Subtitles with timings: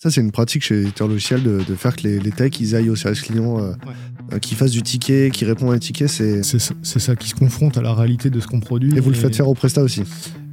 [0.00, 2.76] Ça, c'est une pratique chez l'éditeur logiciel de, de faire que les, les techs ils
[2.76, 3.72] aillent au service client, euh,
[4.32, 6.06] euh, qu'ils fassent du ticket, qu'ils répondent à un ticket.
[6.06, 6.44] C'est...
[6.44, 8.96] C'est ça, ça qui se confronte à la réalité de ce qu'on produit.
[8.96, 10.02] Et vous le faites faire au Presta aussi.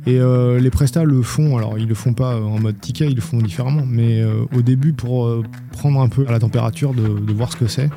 [0.07, 3.15] Et euh, les prestats le font, alors ils le font pas en mode ticket, ils
[3.15, 6.93] le font différemment, mais euh, au début pour euh, prendre un peu à la température
[6.93, 7.89] de, de voir ce que c'est.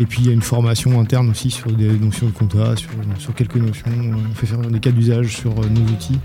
[0.00, 2.90] Et puis il y a une formation interne aussi sur des notions de compta, sur,
[3.18, 3.86] sur quelques notions.
[3.90, 6.18] On fait faire des cas d'usage sur euh, nos outils.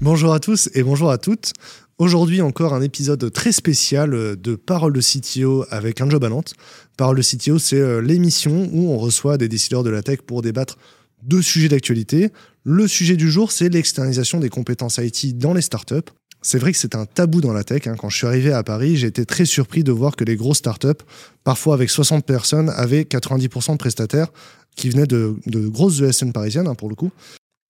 [0.00, 1.52] Bonjour à tous et bonjour à toutes.
[1.98, 6.54] Aujourd'hui encore un épisode très spécial euh, de Parole de CTO avec un job à.
[6.96, 10.40] Parole de CTO, c'est euh, l'émission où on reçoit des décideurs de la tech pour
[10.40, 10.78] débattre
[11.24, 12.30] de sujets d'actualité.
[12.62, 16.08] Le sujet du jour, c'est l'externalisation des compétences IT dans les startups.
[16.42, 17.88] C'est vrai que c'est un tabou dans la tech.
[17.88, 17.96] hein.
[17.98, 20.58] Quand je suis arrivé à Paris, j'ai été très surpris de voir que les grosses
[20.58, 21.02] startups,
[21.42, 24.28] parfois avec 60 personnes, avaient 90% de prestataires
[24.76, 27.10] qui venaient de, de grosses ESN parisiennes, hein, pour le coup.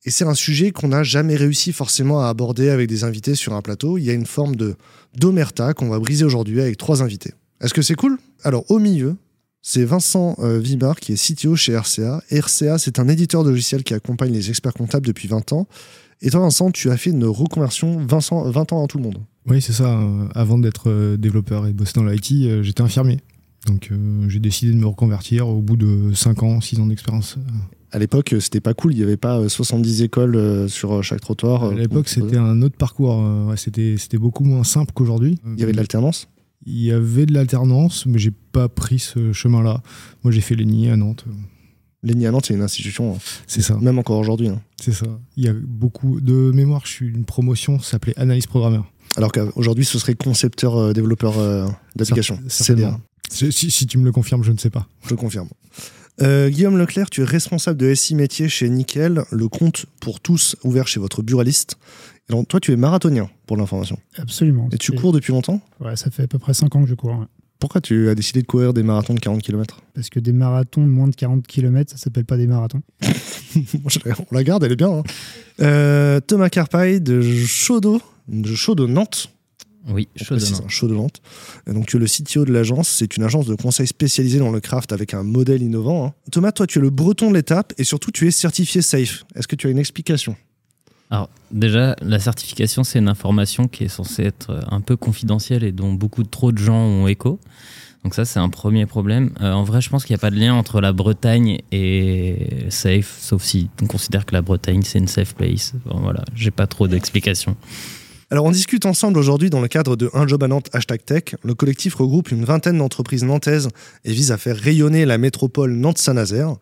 [0.05, 3.55] Et c'est un sujet qu'on n'a jamais réussi forcément à aborder avec des invités sur
[3.55, 3.99] un plateau.
[3.99, 4.77] Il y a une forme de
[5.17, 7.33] d'omerta qu'on va briser aujourd'hui avec trois invités.
[7.61, 8.19] Est-ce que c'est cool?
[8.45, 9.17] Alors au milieu,
[9.61, 10.63] c'est Vincent euh,
[11.01, 12.23] qui est CTO chez RCA.
[12.31, 15.67] RCA, c'est un éditeur de logiciels qui accompagne les experts comptables depuis 20 ans.
[16.21, 19.05] Et toi, Vincent, tu as fait une reconversion 20 ans, 20 ans à tout le
[19.05, 19.19] monde.
[19.47, 19.99] Oui, c'est ça.
[19.99, 23.19] euh, avant d'être euh, développeur et de bosser dans l'IT, euh, j'étais infirmier.
[23.67, 23.91] Donc
[24.29, 27.37] j'ai décidé de me reconvertir au bout de 5 ans, 6 ans d'expérience.
[27.93, 28.93] À l'époque, euh, c'était pas cool.
[28.93, 31.65] Il n'y avait pas euh, 70 écoles euh, sur euh, chaque trottoir.
[31.65, 33.15] À euh, l'époque, c'était un autre parcours.
[33.23, 35.39] euh, ouais, c'était, c'était beaucoup moins simple qu'aujourd'hui.
[35.55, 36.29] Il y avait de l'alternance?
[36.67, 39.81] Il y avait de l'alternance, mais j'ai pas pris ce chemin-là.
[40.23, 41.25] Moi, j'ai fait l'ENI à Nantes.
[42.03, 43.19] L'ENI à Nantes, c'est une institution, hein.
[43.47, 43.77] C'est ça.
[43.79, 44.49] même encore aujourd'hui.
[44.49, 44.61] hein.
[44.81, 45.07] C'est ça.
[45.37, 46.83] Il y a beaucoup de mémoire.
[46.85, 48.85] Je suis une promotion, ça s'appelait analyse programmeur.
[49.17, 51.67] Alors qu'aujourd'hui, ce serait concepteur, euh, développeur euh,
[51.97, 52.39] d'application.
[52.49, 53.01] CDA,
[53.31, 54.87] si- si tu me le confirmes, je ne sais pas.
[55.09, 55.49] je confirme.
[56.21, 60.57] Euh, Guillaume Leclerc, tu es responsable de SI métier chez Nickel, le compte pour tous
[60.65, 61.77] ouvert chez votre buraliste.
[62.49, 63.99] Toi, tu es marathonien, pour l'information.
[64.17, 64.69] Absolument.
[64.73, 65.61] Et tu cours depuis longtemps?
[65.81, 67.11] Ouais, ça fait à peu près 5 ans que je cours.
[67.19, 67.27] ouais.
[67.59, 70.83] Pourquoi tu as décidé de courir des marathons de 40 km Parce que des marathons
[70.85, 72.83] de moins de 40 km, ça s'appelle pas des marathons.
[74.31, 74.91] On la garde, elle est bien.
[74.91, 75.03] hein.
[75.61, 79.31] Euh, Thomas Carpaille de Chaudeau, de Chaudeau Nantes.
[79.89, 81.21] Oui, chaud précise, hein, Chaudeau Nantes.
[81.67, 82.89] Et donc, tu es le CTO de l'agence.
[82.89, 86.07] C'est une agence de conseil spécialisée dans le craft avec un modèle innovant.
[86.07, 86.15] hein.
[86.31, 89.25] Thomas, toi, tu es le breton de l'étape et surtout, tu es certifié safe.
[89.35, 90.37] Est-ce que tu as une explication?
[91.11, 95.65] Alors, déjà, la certification, c'est une information qui est censée être euh, un peu confidentielle
[95.65, 97.41] et dont beaucoup trop de gens ont écho.
[98.05, 99.31] Donc ça, c'est un premier problème.
[99.41, 102.67] Euh, en vrai, je pense qu'il n'y a pas de lien entre la Bretagne et
[102.69, 105.73] safe, sauf si on considère que la Bretagne, c'est une safe place.
[105.87, 107.57] Bon, voilà, j'ai pas trop d'explications.
[108.31, 111.23] Alors, on discute ensemble aujourd'hui dans le cadre de Un Job à Nantes hashtag Tech.
[111.43, 113.69] Le collectif regroupe une vingtaine d'entreprises nantaises
[114.05, 116.57] et vise à faire rayonner la métropole Nantes-Saint-Nazaire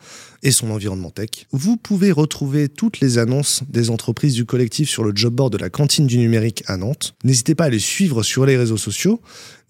[0.44, 1.48] et son environnement tech.
[1.50, 5.58] Vous pouvez retrouver toutes les annonces des entreprises du collectif sur le job board de
[5.58, 7.16] la cantine du numérique à Nantes.
[7.24, 9.20] N'hésitez pas à les suivre sur les réseaux sociaux.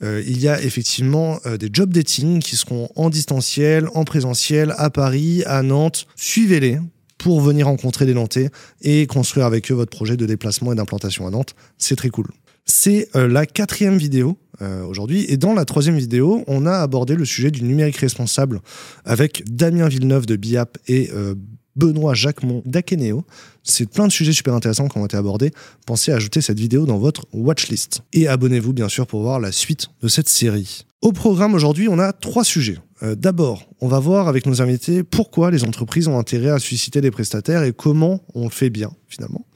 [0.02, 4.74] Euh, il y a effectivement euh, des job dating qui seront en distanciel, en présentiel,
[4.76, 6.06] à Paris, à Nantes.
[6.14, 6.78] Suivez-les
[7.26, 8.50] pour venir rencontrer des Nantais
[8.82, 11.56] et construire avec eux votre projet de déplacement et d'implantation à Nantes.
[11.76, 12.28] C'est très cool.
[12.66, 15.26] C'est euh, la quatrième vidéo euh, aujourd'hui.
[15.28, 18.60] Et dans la troisième vidéo, on a abordé le sujet du numérique responsable
[19.04, 21.34] avec Damien Villeneuve de BIAP et euh,
[21.74, 23.24] Benoît Jacquemont d'Akeneo.
[23.64, 25.50] C'est plein de sujets super intéressants qui ont été abordés.
[25.84, 28.02] Pensez à ajouter cette vidéo dans votre watchlist.
[28.12, 30.86] Et abonnez-vous bien sûr pour voir la suite de cette série.
[31.02, 32.78] Au programme aujourd'hui, on a trois sujets.
[33.02, 37.00] Euh, D'abord, on va voir avec nos invités pourquoi les entreprises ont intérêt à susciter
[37.00, 39.46] des prestataires et comment on le fait bien finalement.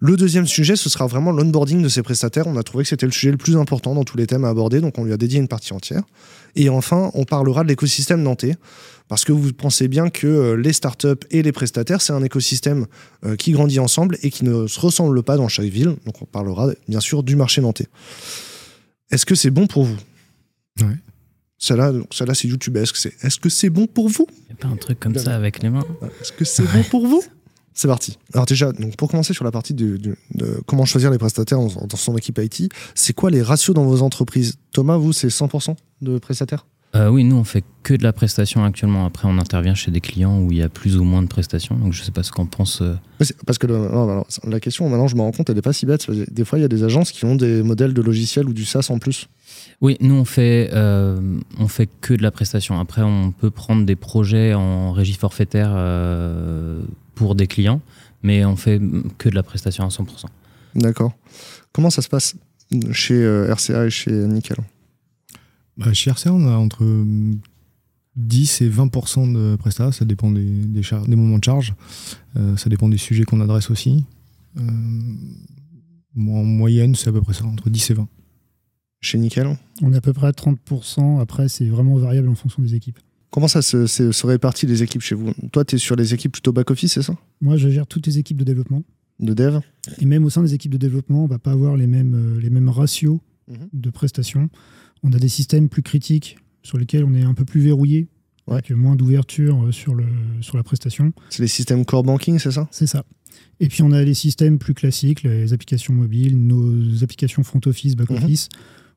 [0.00, 2.48] Le deuxième sujet, ce sera vraiment l'onboarding de ces prestataires.
[2.48, 4.48] On a trouvé que c'était le sujet le plus important dans tous les thèmes à
[4.48, 6.02] aborder, donc on lui a dédié une partie entière.
[6.56, 8.56] Et enfin, on parlera de l'écosystème nantais,
[9.06, 12.86] parce que vous pensez bien que euh, les startups et les prestataires, c'est un écosystème
[13.24, 15.96] euh, qui grandit ensemble et qui ne se ressemble pas dans chaque ville.
[16.04, 17.86] Donc on parlera bien sûr du marché nantais.
[19.12, 19.96] Est-ce que c'est bon pour vous?
[21.62, 21.92] Celle-là,
[22.34, 22.96] c'est YouTubeesque.
[22.96, 24.26] C'est est-ce que c'est bon pour vous?
[24.30, 25.84] Il n'y a pas un truc comme ça avec les mains
[26.20, 27.22] est-ce que c'est bon pour vous?
[27.72, 28.18] C'est parti.
[28.34, 29.98] Alors déjà, donc pour commencer sur la partie de
[30.66, 34.02] comment choisir les prestataires dans, dans son équipe IT, c'est quoi les ratios dans vos
[34.02, 34.56] entreprises?
[34.72, 36.66] Thomas, vous, c'est 100% de prestataires?
[36.94, 39.06] Euh, oui, nous, on fait que de la prestation actuellement.
[39.06, 41.74] Après, on intervient chez des clients où il y a plus ou moins de prestations.
[41.74, 42.82] Donc, je sais pas ce qu'en pense.
[42.82, 42.94] euh,
[43.46, 45.72] Parce que le- non, alors, la question, maintenant, je me rends compte, elle n'est pas
[45.72, 46.10] si bête.
[46.10, 48.66] Des fois, il y a des agences qui ont des modèles de logiciels ou du
[48.66, 49.28] SaaS en plus.
[49.80, 52.78] Oui, nous on fait, euh, on fait que de la prestation.
[52.78, 56.82] Après, on peut prendre des projets en régie forfaitaire euh,
[57.14, 57.80] pour des clients,
[58.22, 58.80] mais on fait
[59.18, 60.26] que de la prestation à 100%.
[60.74, 61.12] D'accord.
[61.72, 62.36] Comment ça se passe
[62.92, 64.56] chez euh, RCA et chez Nickel?
[65.76, 66.84] Bah, chez RCA, on a entre
[68.16, 71.74] 10 et 20% de prestat, ça dépend des, des, des moments de charge,
[72.36, 74.04] euh, ça dépend des sujets qu'on adresse aussi.
[74.58, 74.62] Euh,
[76.18, 78.08] en moyenne, c'est à peu près ça, entre 10 et 20.
[79.02, 79.48] Chez Nickel
[79.82, 82.98] On est à peu près à 30%, après c'est vraiment variable en fonction des équipes.
[83.30, 85.32] Comment ça se, se, se répartit les équipes chez vous?
[85.52, 87.14] Toi, tu es sur les équipes plutôt back-office, c'est ça?
[87.40, 88.82] Moi, je gère toutes les équipes de développement.
[89.20, 89.58] De dev?
[90.00, 92.40] Et même au sein des équipes de développement, on va pas avoir les mêmes, euh,
[92.40, 93.18] les mêmes ratios
[93.48, 93.68] Mhm.
[93.72, 94.48] de prestations.
[95.02, 98.08] On a des systèmes plus critiques sur lesquels on est un peu plus verrouillé,
[98.46, 98.54] Ouais.
[98.54, 100.04] avec moins d'ouverture euh, sur, le,
[100.42, 101.12] sur la prestation.
[101.30, 102.68] C'est les systèmes core banking, c'est ça?
[102.70, 103.04] C'est ça.
[103.60, 107.96] Et puis on a les systèmes plus classiques, les applications mobiles, nos applications front office,
[107.96, 108.16] back Mhm.
[108.24, 108.48] office,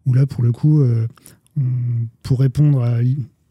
[0.05, 1.07] où là pour le coup, euh,
[1.57, 2.97] on- pour répondre à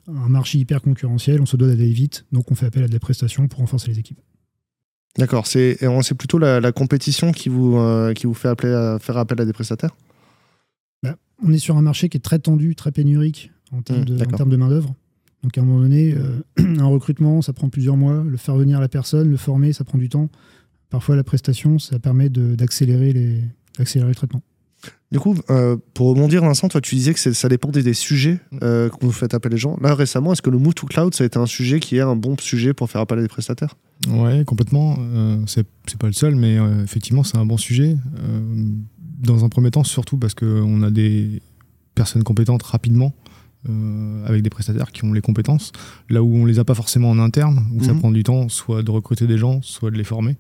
[0.09, 2.99] un marché hyper concurrentiel, on se doit d'aller vite, donc on fait appel à des
[2.99, 4.21] prestations pour renforcer les équipes.
[5.17, 5.79] D'accord, c'est
[6.19, 9.45] plutôt la, la compétition qui vous, euh, qui vous fait appeler à, faire appel à
[9.45, 9.95] des prestataires?
[11.43, 14.15] On est sur un marché qui est très tendu, très pénurique en termes Mhm, de,
[14.15, 14.37] en d'accord.
[14.39, 14.95] termes de main-d'œuvre.
[15.43, 16.41] Donc à un moment donné, euh,
[16.81, 18.23] un recrutement, ça prend plusieurs mois.
[18.25, 20.31] Le faire venir la personne, le former, ça prend du temps.
[20.91, 23.43] Parfois, la prestation, ça permet de- d'accélérer les-
[23.77, 24.43] d'accélérer le traitement.
[25.13, 28.41] Du coup, euh, pour rebondir, Vincent, toi, tu disais que c'est- ça dépendait des sujets
[28.63, 29.77] euh, que vous faites appel les gens.
[29.81, 32.01] Là, récemment, est-ce que le move to cloud, ça a été un sujet qui est
[32.01, 33.77] un bon sujet pour faire appel à des prestataires?
[34.09, 34.97] Ouais, complètement.
[34.99, 35.67] Euh, c'est
[35.99, 37.97] pas le seul, mais euh, effectivement, c'est un bon sujet.
[38.19, 38.41] Euh,
[39.21, 41.41] dans un premier temps, surtout parce qu'on a des
[41.95, 43.15] personnes compétentes rapidement,
[43.69, 45.71] euh, avec des prestataires qui ont les compétences,
[46.11, 48.01] là où on les a pas forcément en interne, où ça Mhm.
[48.01, 50.37] prend du temps, soit de recruter des gens, soit de les former.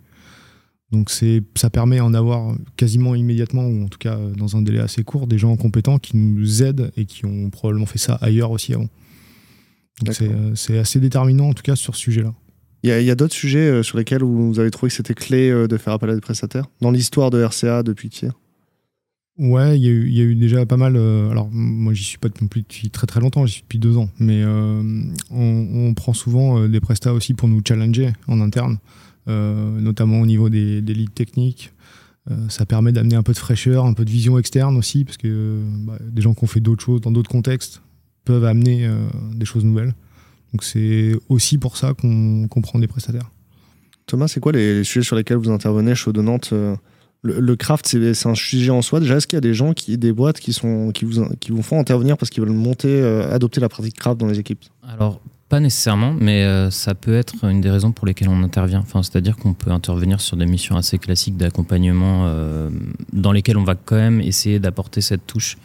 [0.95, 4.79] Donc c'est, ça permet en avoir quasiment immédiatement, ou en tout cas dans un délai
[4.79, 8.53] assez court, des gens compétents qui nous aident et qui ont probablement fait ça ailleurs
[8.53, 8.89] aussi avant.
[10.03, 10.43] Donc c'est, D'accord.
[10.43, 12.33] euh, c'est assez déterminant en tout cas sur ce sujet-là.
[12.85, 15.67] Il y a, d'autres sujets euh, sur lesquels vous avez trouvé que c'était clé euh,
[15.67, 16.67] de faire appel à des prestataires?
[16.81, 18.27] Dans l'histoire de RCA depuis qui
[19.39, 20.95] Ouais, il y, a eu- il y a eu déjà pas mal.
[20.97, 24.09] euh, alors, moi, j'y suis pas depuis très très longtemps, j'y suis depuis deux ans.
[24.21, 24.83] Mais euh,
[25.31, 28.79] on, on prend souvent euh, des prestats aussi pour nous challenger en interne,
[29.27, 31.73] notamment au niveau des, des leads techniques.
[32.31, 35.19] Euh, ça permet d'amener un peu de fraîcheur, un peu de vision externe aussi, parce
[35.19, 37.83] que euh, bah, des gens qui ont fait d'autres choses dans d'autres contextes
[38.25, 38.97] peuvent amener euh,
[39.35, 39.95] des choses nouvelles.
[40.53, 43.31] Donc, c'est aussi pour ça qu'on prend des prestataires.
[44.07, 46.77] Thomas, c'est quoi les, les sujets sur lesquels vous intervenez chez euh,
[47.23, 49.01] le, le craft, c'est c'est un sujet en soi.
[49.01, 51.53] Déjà, est-ce qu'il y a des gens, qui, des boîtes qui, sont, qui, vous, qui
[51.53, 54.65] vous font intervenir parce qu'ils veulent monter, euh, adopter la pratique craft dans les équipes?
[54.83, 55.21] Alors,
[55.55, 58.81] pas nécessairement, mais euh, ça peut être une des raisons pour lesquelles on intervient.
[58.81, 62.71] Enfin, C'est-à-dire qu'on peut intervenir sur des missions assez classiques d'accompagnement euh,
[63.13, 65.57] dans lesquelles on va quand même essayer d'apporter cette touche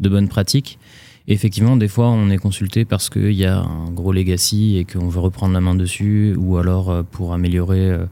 [0.00, 0.80] de bonne pratique.
[1.28, 4.84] Et effectivement, des fois, on est consulté parce qu'il y a un gros legacy et
[4.84, 8.04] qu'on veut reprendre la main dessus, ou alors euh, pour améliorer, euh,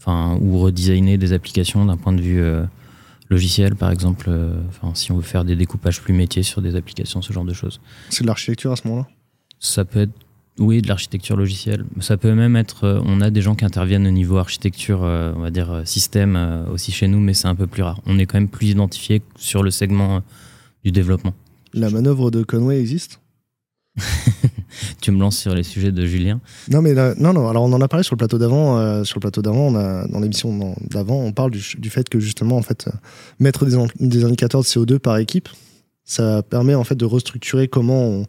[0.00, 2.42] enfin, ou redesigner des applications d'un point de vue
[3.30, 4.28] logiciel, par exemple.
[4.68, 7.54] Enfin, si on veut faire des découpages plus métiers sur des applications, ce genre de
[7.54, 7.80] choses.
[8.10, 9.06] C'est de l'architecture à ce moment-là?
[9.60, 10.12] Ça peut être,
[10.58, 11.84] oui, de l'architecture logicielle.
[12.00, 15.32] Ça peut même être, euh, on a des gens qui interviennent au niveau architecture, euh,
[15.36, 18.00] on va dire euh, système aussi chez nous, mais c'est un peu plus rare.
[18.06, 20.20] On est quand même plus identifié sur le segment
[20.84, 21.32] du développement.
[21.74, 23.20] La manœuvre de Conway existe?
[25.02, 26.40] Tu me lances sur les sujets de Julien.
[26.70, 27.48] Non, mais là- non, non.
[27.48, 28.78] Alors, on en a parlé sur le plateau d'avant.
[28.78, 32.08] euh, sur le plateau d'avant, on a- dans l'émission d'avant, on parle du, du fait
[32.08, 32.90] que justement, en fait, euh,
[33.38, 35.48] mettre des indicateurs de CO2 par équipe,
[36.04, 38.26] ça permet en fait de restructurer comment on,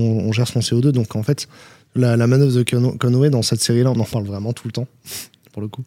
[0.00, 0.90] on- gère son CO2.
[0.92, 1.48] Donc, en fait,
[1.94, 4.72] la, la manœuvre de Con- Conway dans cette série-là, on en parle vraiment tout le
[4.72, 4.86] temps,
[5.52, 5.82] pour le coup.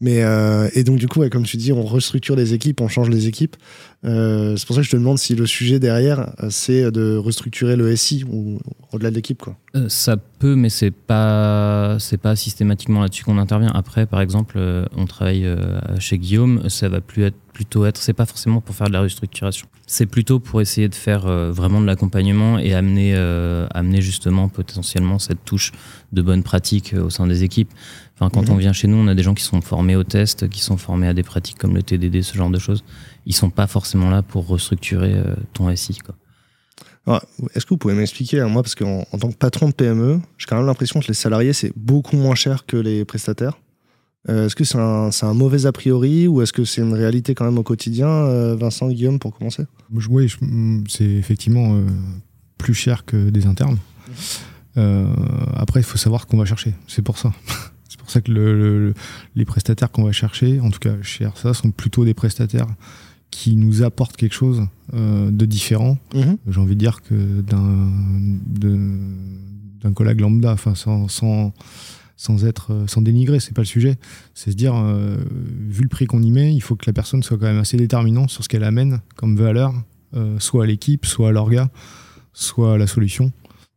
[0.00, 2.88] Mais euh, et donc du coup, ouais, comme tu dis, on restructure les équipes, on
[2.88, 3.56] change les équipes.
[4.04, 7.16] Euh, c'est pour ça que je te demande si le sujet derrière, euh, c'est de
[7.16, 8.60] restructurer le SI ou
[8.92, 9.42] au-delà de l'équipe,
[9.88, 13.72] ça peut, mais c'est pas c'est pas systématiquement là-dessus qu'on intervient.
[13.74, 14.58] Après, par exemple,
[14.96, 15.46] on travaille
[15.98, 19.68] chez Guillaume, ça va plutôt être, c'est pas forcément pour faire de la restructuration.
[19.86, 23.14] C'est plutôt pour essayer de faire vraiment de l'accompagnement et amener
[23.74, 25.72] amener justement potentiellement cette touche
[26.12, 27.70] de bonne pratique au sein des équipes.
[28.20, 28.54] Enfin, quand Mhm.
[28.54, 30.76] on vient chez nous, on a des gens qui sont formés au test, qui sont
[30.76, 32.82] formés à des pratiques comme le TDD, ce genre de choses.
[33.26, 35.98] Ils sont pas forcément là pour restructurer euh, ton SI.
[35.98, 36.16] Quoi.
[37.06, 37.22] Alors,
[37.54, 40.20] Est-ce que vous pouvez m'expliquer, hein, moi, parce qu'en en tant que patron de PME,
[40.36, 43.58] j'ai quand même l'impression que les salariés, c'est beaucoup moins cher que les prestataires.
[44.28, 46.92] Euh, est-ce que c'est un, c'est un mauvais a priori ou est-ce que c'est une
[46.92, 49.62] réalité quand même au quotidien, euh, Vincent, Guillaume, pour commencer?
[50.10, 51.86] Oui, mm, c'est effectivement euh,
[52.58, 53.78] plus cher que des internes.
[54.76, 55.06] Euh,
[55.54, 56.74] après, il faut savoir ce qu'on va chercher.
[56.88, 57.32] C'est pour ça.
[57.88, 58.94] C'est pour ça que le- le- le-
[59.34, 62.66] les prestataires qu'on va chercher, en tout cas chez RSA, sont plutôt des prestataires
[63.30, 64.62] qui nous apportent quelque chose
[64.94, 65.98] euh, de différent.
[66.48, 67.90] J'ai envie de dire que d'un
[69.94, 71.52] collègue lambda, enfin sans, sans,
[72.16, 73.96] sans être euh, sans dénigrer, c'est pas le sujet.
[74.34, 75.16] C'est se dire, euh,
[75.68, 77.76] vu le prix qu'on y met, il faut que la personne soit quand même assez
[77.76, 79.72] déterminante sur ce qu'elle amène comme valeur,
[80.14, 81.70] euh, soit à l'équipe, soit à l'orga,
[82.32, 83.32] soit à la solution.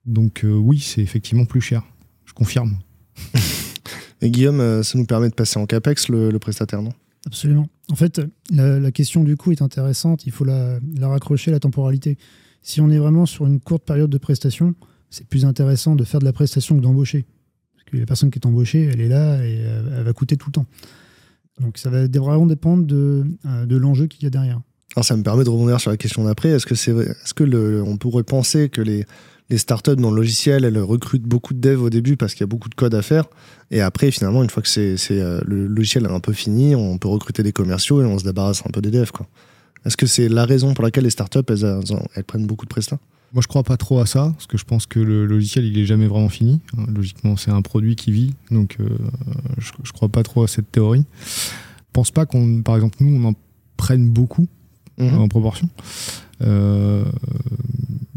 [0.05, 1.83] Donc oui, c'est effectivement plus cher.
[2.25, 2.77] Je confirme.
[4.21, 6.93] Et Guillaume, euh, ça nous permet de passer en CAPEX, le, le prestataire, non?
[7.25, 7.67] Absolument.
[7.91, 10.25] En fait, la, la question du coût est intéressante.
[10.25, 12.17] Il faut la, la raccrocher à la temporalité.
[12.61, 14.75] Si on est vraiment sur une courte période de prestation,
[15.09, 17.25] c'est plus intéressant de faire de la prestation que d'embaucher.
[17.75, 20.37] Parce que la personne qui est embauchée, elle est là et elle, elle va coûter
[20.37, 20.65] tout le temps.
[21.59, 24.61] Donc ça va vraiment dépendre de, euh, de l'enjeu qu'il y a derrière.
[24.95, 26.49] Alors ça me permet de rebondir sur la question d'après.
[26.49, 29.05] Est-ce que c'est, est-ce que le, on pourrait penser que les,
[29.51, 32.45] les startups dans le logiciel, elles recrutent beaucoup de devs au début parce qu'il y
[32.45, 33.25] a beaucoup de code à faire,
[33.69, 36.97] et après finalement une fois que c'est, euh, le logiciel est un peu fini, on
[36.97, 39.27] peut recruter des commerciaux et on se débarrasse un peu des devs quoi.
[39.85, 42.69] Est-ce que c'est la raison pour laquelle les startups elles, elles, elles prennent beaucoup de
[42.69, 42.99] prestats
[43.33, 45.77] Moi, je crois pas trop à ça, parce que je pense que le logiciel, il
[45.79, 46.61] est jamais vraiment fini.
[46.87, 48.87] Logiquement, c'est un produit qui vit, donc euh,
[49.57, 51.03] je, je crois pas trop à cette théorie.
[51.25, 53.33] Je pense pas qu'on, par exemple, nous, on en
[53.75, 54.47] prenne beaucoup
[54.97, 55.17] Mhm.
[55.19, 55.69] en proportion.
[56.41, 57.03] Euh,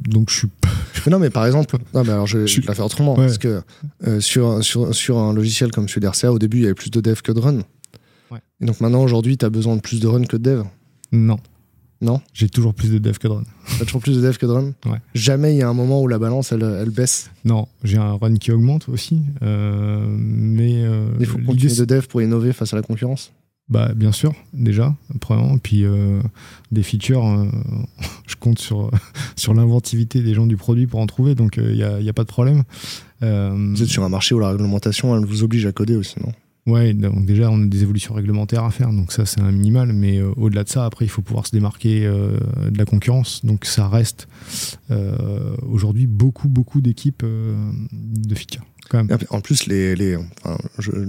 [0.09, 0.69] donc, je suis pas-
[1.07, 2.87] Mais Non mais par exemple, non mais alors je, Je je suis- vais la faire
[2.87, 3.27] autrement Ouais.
[3.27, 3.63] parce que
[4.07, 6.91] euh, sur, sur, sur un logiciel comme celui d'RCA, au début il y avait plus
[6.91, 7.59] de dev que de run.
[8.31, 8.39] Ouais.
[8.61, 10.63] Et donc maintenant aujourd'hui tu as besoin de plus de run que de dev?
[11.13, 11.39] non.
[12.01, 12.21] Non?
[12.35, 13.45] J'ai toujours plus de dev que de run.
[13.79, 14.73] T'as toujours plus de dev que de run?
[14.85, 14.99] Ouais.
[15.15, 17.31] Jamais il y a un moment où la balance elle, elle baisse?
[17.47, 22.07] Non, j'ai un run qui augmente aussi, euh, mais euh, Il faut continuer de dev
[22.07, 23.33] pour innover face à la concurrence?
[23.69, 25.59] Bah, bien sûr, déjà, premièrement.
[25.59, 26.21] Puis euh,
[26.71, 27.47] des features, euh,
[28.27, 28.91] je compte sur,
[29.37, 32.29] sur l'inventivité des gens du produit pour en trouver, donc il n'y a, pas de
[32.29, 32.65] problème.
[33.23, 36.17] Euh, Vous êtes sur un marché où la réglementation elle vous oblige à coder aussi,
[36.21, 36.33] non?
[36.67, 39.93] Ouais, donc déjà, on a des évolutions réglementaires à faire, donc ça, c'est un minimal,
[39.93, 42.39] mais euh, au-delà de ça, après, il faut pouvoir se démarquer euh,
[42.71, 43.45] de la concurrence.
[43.45, 44.29] Donc ça reste
[44.91, 47.55] euh, aujourd'hui beaucoup, beaucoup d'équipes euh,
[47.93, 48.35] de
[48.89, 49.19] quand même.
[49.29, 50.57] En plus, les, les, enfin,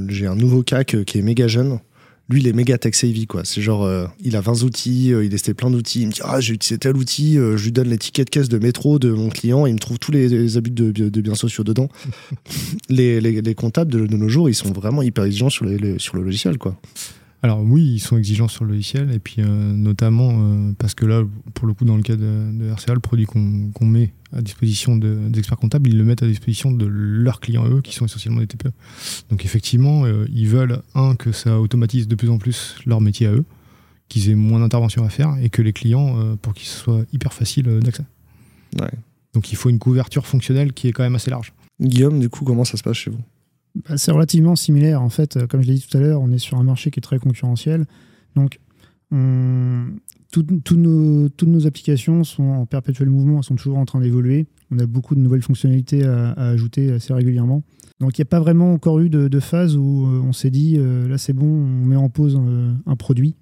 [0.09, 1.79] j'ai un nouveau CAC qui est méga jeune.
[2.27, 3.45] Lui, il est méga tech savvy, quoi.
[3.45, 6.01] C'est genre, euh, il a 20 outils, euh, il testé plein d'outils.
[6.01, 8.31] Il me dit, ah, j'ai utilisé tel outil, euh, je lui donne les tickets de
[8.31, 11.21] caisse de métro de mon client, il me trouve tous les, les abus de, de
[11.21, 11.87] biens sociaux dedans.
[12.89, 16.21] les, les, les comptables de, de nos jours, ils sont vraiment hyper exigeants sur le
[16.21, 16.75] logiciel, quoi.
[17.45, 21.05] Alors oui, ils sont exigeants sur le logiciel, et puis euh, notamment euh, parce que
[21.05, 21.21] là,
[21.53, 24.97] pour le coup, dans le cas de, de RCA, le produit qu'on met à disposition
[24.97, 28.03] de- des experts comptables, ils le mettent à disposition de leurs clients eux, qui sont
[28.05, 28.71] essentiellement des TPE.
[29.29, 33.27] Donc effectivement, euh, ils veulent, un, que ça automatise de plus en plus leur métier
[33.27, 33.45] à eux,
[34.09, 37.67] qu'ils aient moins d'interventions à faire, et que les clients, pour qu'ils soient hyper faciles
[37.79, 38.05] d'accès.
[38.79, 38.89] Ouais.
[39.35, 41.53] Donc il faut une couverture fonctionnelle qui est quand même assez large.
[41.79, 43.21] Guillaume, du coup, comment ça se passe chez vous?
[43.75, 45.01] Bah, c'est relativement similaire.
[45.01, 46.91] En fait, Euh, comme je l'ai dit tout à l'heure, on est sur un marché
[46.91, 47.85] qui est très concurrentiel.
[48.35, 48.59] Donc,
[49.11, 49.85] on-
[50.31, 54.47] toutes nos applications sont en perpétuel mouvement, elles sont toujours en train d'évoluer.
[54.71, 57.63] On a beaucoup de nouvelles fonctionnalités à, ajouter assez régulièrement.
[58.01, 60.75] Donc, il n'y a pas vraiment encore eu de, phase où euh, on s'est dit,
[60.77, 62.37] euh, là c'est bon, on met en pause
[62.85, 63.35] un produit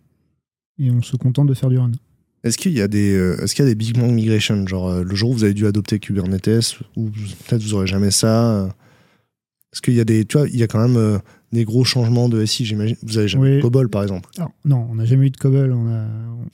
[0.77, 1.91] et on se contente de faire du run.
[2.43, 5.31] Est-ce qu'il y a des, est-ce y a des big bang migration, genre le jour
[5.31, 8.75] où vous avez dû adopter Kubernetes, ou peut-être vous aurez jamais ça
[9.73, 11.17] Est-ce qu'il y a des, tu vois, il y a quand même euh,
[11.51, 12.95] des gros changements de SI, j'imagine.
[13.03, 13.57] Vous avez jamais Oui.
[13.57, 14.29] eu COBOL, par exemple.
[14.37, 16.05] Alors, non, on n'a jamais eu de COBOL, on, a-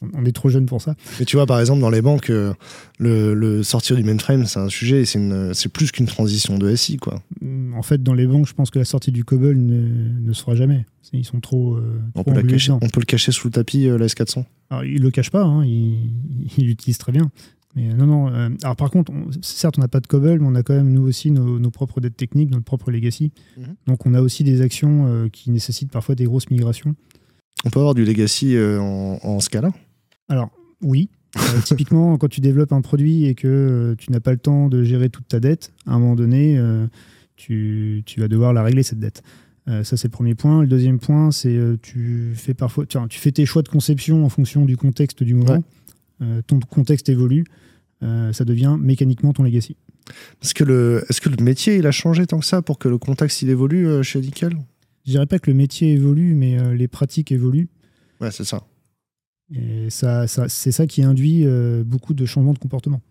[0.02, 0.96] on- on est trop jeune pour ça.
[1.20, 2.54] Mais tu vois, par exemple, dans les banques, euh,
[2.98, 6.98] le, le sortir du mainframe, c'est un sujet, et c'est plus qu'une transition de SI,
[6.98, 7.22] quoi.
[7.42, 10.34] Hum, En fait, dans les banques, je pense que la sortie du COBOL ne, ne
[10.34, 10.86] se fera jamais.
[11.12, 11.76] Ils sont trop.
[11.76, 14.44] euh, On trop peut, la cacher, on peut le cacher sous le tapis, la S400.
[14.70, 16.12] Alors, il le cache pas, hein, il
[16.58, 17.32] il l'utilise très bien.
[17.76, 18.34] Mais euh, non, non.
[18.34, 20.74] euh, alors, par contre, on- certes, on n'a pas de COBOL, mais on a quand
[20.74, 23.32] même, nous aussi, nos, nos propres dettes techniques, notre propre legacy.
[23.58, 23.76] Mhm.
[23.88, 26.96] Donc, on a aussi des actions euh, qui nécessitent parfois des grosses migrations.
[27.66, 29.72] On peut avoir du legacy euh, en, en Scala.
[30.30, 30.50] Alors,
[30.82, 31.10] oui.
[31.66, 35.10] Typiquement, quand tu développes un produit et que tu n'as pas le temps de gérer
[35.12, 36.60] toute ta dette, à un moment donné,
[37.36, 39.22] tu, tu vas devoir la régler, cette dette.
[39.68, 40.62] Ça, c'est le premier point.
[40.62, 44.66] Le deuxième point, c'est tu fais parfois, tu fais tes choix de conception en fonction
[44.66, 45.54] du contexte du moment.
[45.54, 45.62] Ouais.
[46.22, 47.46] Euh, ton contexte évolue,
[48.04, 49.76] euh, ça devient mécaniquement ton legacy.
[50.42, 52.90] Est-ce que, le, est-ce que le métier, il a changé tant que ça pour que
[52.90, 54.58] le contexte, il évolue euh, chez Nickel?
[55.06, 57.70] Je dirais pas que le métier évolue, mais les pratiques évoluent.
[58.22, 58.64] Ouais, c'est ça.
[59.56, 61.48] Et ça, ça, c'est ça qui induit
[61.84, 63.02] beaucoup de changements de comportement.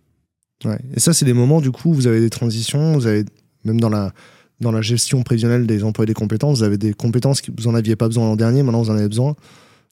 [0.65, 0.79] Ouais.
[0.95, 3.25] Et ça, c'est des moments, du coup, vous avez des transitions, vous avez,
[3.65, 4.13] même dans la,
[4.61, 7.67] dans la gestion prévisionnelle des emplois et des compétences, vous avez des compétences que vous
[7.67, 9.35] en aviez pas besoin l'an dernier, maintenant vous en avez besoin.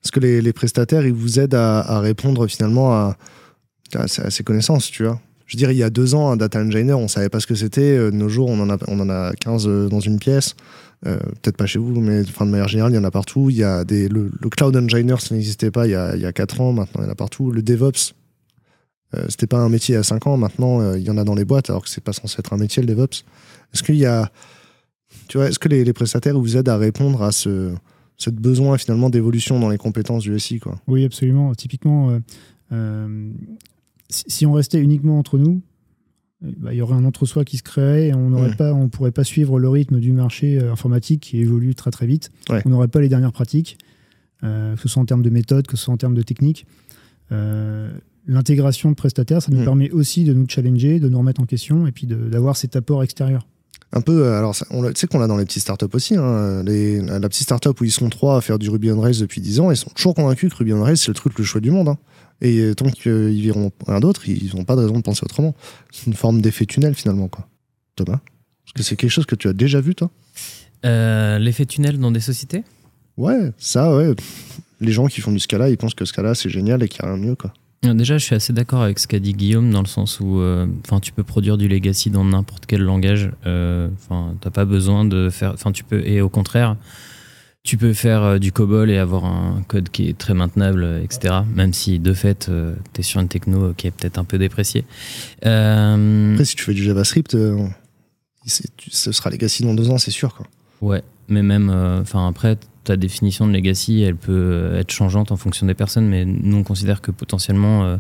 [0.07, 3.17] Est-ce que les, prestataires, ils vous aident à, répondre finalement à,
[4.07, 5.21] ces- connaissances, tu vois?
[5.47, 7.49] Je veux dire, il y a deux ans, un data engineer, on savait pas ce
[7.49, 7.97] que c'était.
[7.97, 10.55] Euh, De nos jours, on en a, on en a 15 euh, dans une pièce.
[11.07, 13.51] Euh, Peut-être pas chez vous, mais enfin, de manière générale, il y en a partout.
[13.51, 16.27] Il y a des, le, cloud engineer, ça n'existait pas il y, a, il y
[16.27, 17.51] a 4 ans, maintenant il y en a partout.
[17.51, 18.15] Le DevOps,
[19.17, 21.25] euh, c'était pas un métier il y a 5 ans, maintenant il y en a
[21.25, 23.25] dans les boîtes, alors que c'est pas censé être un métier le DevOps.
[23.75, 24.31] Est-ce qu'il y a,
[25.27, 27.73] tu vois, est-ce que les, les prestataires vous aident à répondre à ce,
[28.19, 31.55] ce besoin finalement d'évolution dans les compétences du SI, quoi Oui, absolument.
[31.55, 32.19] Typiquement, euh,
[32.73, 33.31] euh,
[34.09, 35.61] si, si on restait uniquement entre nous,
[36.43, 38.55] bah, il y aurait un entre-soi qui se créerait et on n'aurait Ouais.
[38.57, 42.07] pas, on pourrait pas suivre le rythme du marché euh, informatique qui évolue très très
[42.07, 42.31] vite.
[42.51, 42.63] Ouais.
[42.65, 43.79] On n'aurait pas les dernières pratiques,
[44.45, 46.67] euh, que ce soit en termes de méthode, que ce soit en termes de technique.
[48.29, 49.65] L'intégration de prestataires, ça nous Mm.
[49.65, 53.03] permet aussi de nous challenger, de nous remettre en question et puis d'avoir cet apport
[53.05, 53.47] extérieur.
[53.93, 56.17] Un peu, euh, alors ça- on tu sais qu'on l'a dans les petites startups aussi.
[56.17, 59.19] hein, les- la petite startup où ils sont trois à faire du Ruby on Rails
[59.21, 61.45] depuis 10 ans, ils sont toujours convaincus que Ruby on Rails c'est le truc le
[61.45, 61.89] choix du monde.
[61.89, 61.99] hein.
[62.43, 65.55] Et euh, tant qu'ils verront rien d'autre, ils n'ont pas de raison de penser autrement.
[65.93, 67.49] C'est une forme d'effet tunnel finalement, quoi.
[67.95, 68.21] Thomas
[68.65, 70.11] Parce que c'est quelque chose que tu as déjà vu, toi?
[70.85, 72.63] Euh, L'effet tunnel dans des sociétés?
[73.17, 74.15] Ouais, ça, ouais.
[74.81, 77.09] Les gens qui font du Scala, ils pensent que Scala c'est génial et qu'il n'y
[77.09, 77.55] a rien de mieux, quoi.
[77.85, 80.41] Euh, Déjà, je suis assez d'accord avec ce qu'a dit Guillaume dans le sens où,
[80.41, 83.31] euh, enfin, tu peux produire du legacy dans n'importe quel langage.
[83.47, 85.53] euh, Enfin, t'as pas besoin de faire.
[85.53, 86.01] Enfin, tu peux.
[86.07, 86.77] Et au contraire,
[87.63, 91.03] tu peux faire euh, du COBOL et avoir un code qui est très maintenable, euh,
[91.03, 91.35] etc.
[91.55, 92.51] Même si de fait,
[92.95, 94.85] tu es sur une techno qui est peut-être un peu dépréciée.
[95.45, 97.67] Euh, Après, si tu fais du JavaScript, euh,
[98.47, 100.47] ce sera legacy dans deux ans, c'est sûr, quoi.
[100.81, 105.33] Ouais, mais même, euh, enfin après, ta définition de legacy, elle peut euh, être changeante
[105.33, 107.97] en fonction des personnes, mais nous on considère que potentiellement euh,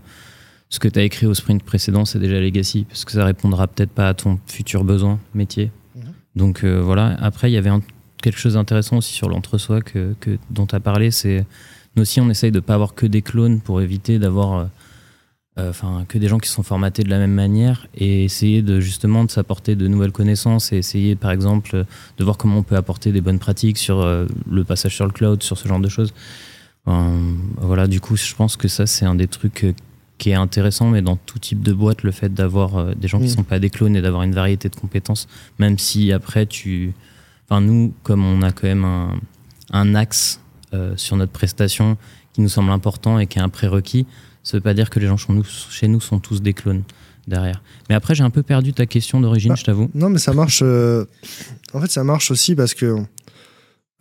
[0.70, 3.66] ce que tu as écrit au sprint précédent, c'est déjà legacy, parce que ça répondra
[3.66, 5.70] peut-être pas à ton futur besoin métier.
[5.96, 6.02] Mhm.
[6.36, 7.82] Donc euh, voilà, après il y avait un-
[8.22, 11.44] quelque chose d'intéressant aussi sur l'entre-soi que, que- dont tu as parlé, c'est
[11.96, 14.68] nous aussi on essaye de pas avoir que des clones pour éviter d'avoir...
[15.58, 19.25] enfin que des gens qui sont formatés de la même manière et essayer de justement
[19.25, 21.84] de s'apporter de nouvelles connaissances et essayer par exemple
[22.18, 25.12] de voir comment on peut apporter des bonnes pratiques sur euh, le passage sur le
[25.12, 26.12] cloud, sur ce genre de choses.
[26.86, 29.72] Voilà, du coup, je pense que ça, c'est un des trucs euh,
[30.18, 33.18] qui est intéressant, mais dans tout type de boîte, le fait d'avoir euh, des gens
[33.18, 33.28] qui Mm.
[33.28, 35.26] sont pas des clones et d'avoir une variété de compétences,
[35.58, 36.94] même si après, tu.
[37.48, 39.14] Enfin, nous, comme on a quand même un,
[39.72, 40.40] un axe
[40.75, 41.96] euh, sur notre prestation
[42.32, 44.06] qui nous semble important et qui est un prérequis,
[44.46, 46.82] ça veut pas dire que les gens chez nous, chez nous sont tous des clones
[47.26, 47.62] derrière.
[47.88, 49.90] Mais après, j'ai un peu perdu ta question d'origine, Bah, je t'avoue.
[49.94, 50.60] Non, mais ça marche.
[50.62, 51.04] euh,
[51.74, 52.96] En fait, ça marche aussi parce que.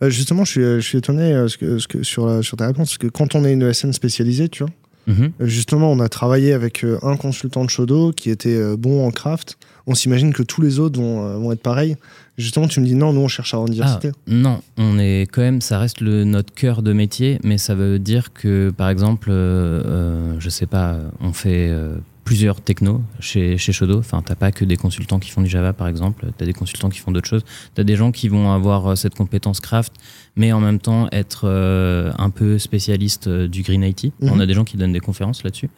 [0.02, 2.56] euh, Justement, je suis, je suis étonné euh, ce que, ce que- sur, la- sur
[2.56, 4.72] ta réponse, parce que quand on est une ESN spécialisée, tu vois,
[5.08, 5.32] Mhm.
[5.40, 9.56] euh, justement, on a travaillé avec un consultant de Shodo qui était bon en craft.
[9.86, 11.96] On s'imagine que tous les autres vont, vont être pareils.
[12.38, 14.10] Justement, tu me dis non, nous on cherche à avoir une diversité.
[14.14, 17.74] Ah, non, on est quand même, ça reste le, notre cœur de métier, mais ça
[17.74, 21.96] veut dire que, par exemple, euh, euh, je sais pas, on fait euh,
[22.26, 23.98] plusieurs technos chez, chez Shodo.
[24.00, 26.26] Enfin, t'as pas que des consultants qui font du Java, par exemple.
[26.36, 27.44] T'as des consultants qui font d'autres choses.
[27.74, 29.92] T'as des gens qui vont avoir euh, cette compétence craft,
[30.34, 34.12] mais en même temps être euh, un peu spécialiste du Green IT.
[34.20, 34.30] Mhm.
[34.32, 35.70] On a des gens qui donnent des conférences là-dessus.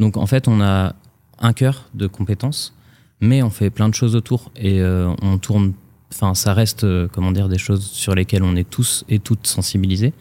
[0.00, 0.96] Donc, en fait, on a
[1.38, 2.74] un cœur de compétences,
[3.20, 5.72] mais on fait plein de choses autour et euh, on tourne
[6.12, 9.46] enfin ça reste euh, comment dire des choses sur lesquelles on est tous et toutes
[9.46, 10.12] sensibilisés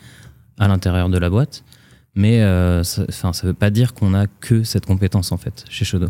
[0.58, 1.63] à l'intérieur de la boîte
[2.15, 5.65] mais euh, ça, enfin ça veut pas dire qu'on a que cette compétence en fait
[5.69, 6.08] chez Shodo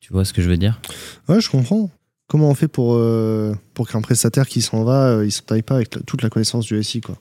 [0.00, 0.80] tu vois ce que je veux dire?
[1.28, 1.90] Ouais, je comprends.
[2.26, 5.74] Comment on fait pour, euh, pour qu'un prestataire qui s'en va, euh, il s'entaille pas
[5.76, 7.16] avec la- toute la connaissance du SI, quoi?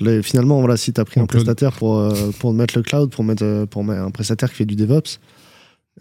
[0.00, 1.44] Là, Finalement, voilà, si tu as pris un cloud.
[1.44, 4.64] prestataire pour, euh, pour mettre le cloud, pour mettre, pour mettre un prestataire qui fait
[4.66, 5.18] du DevOps,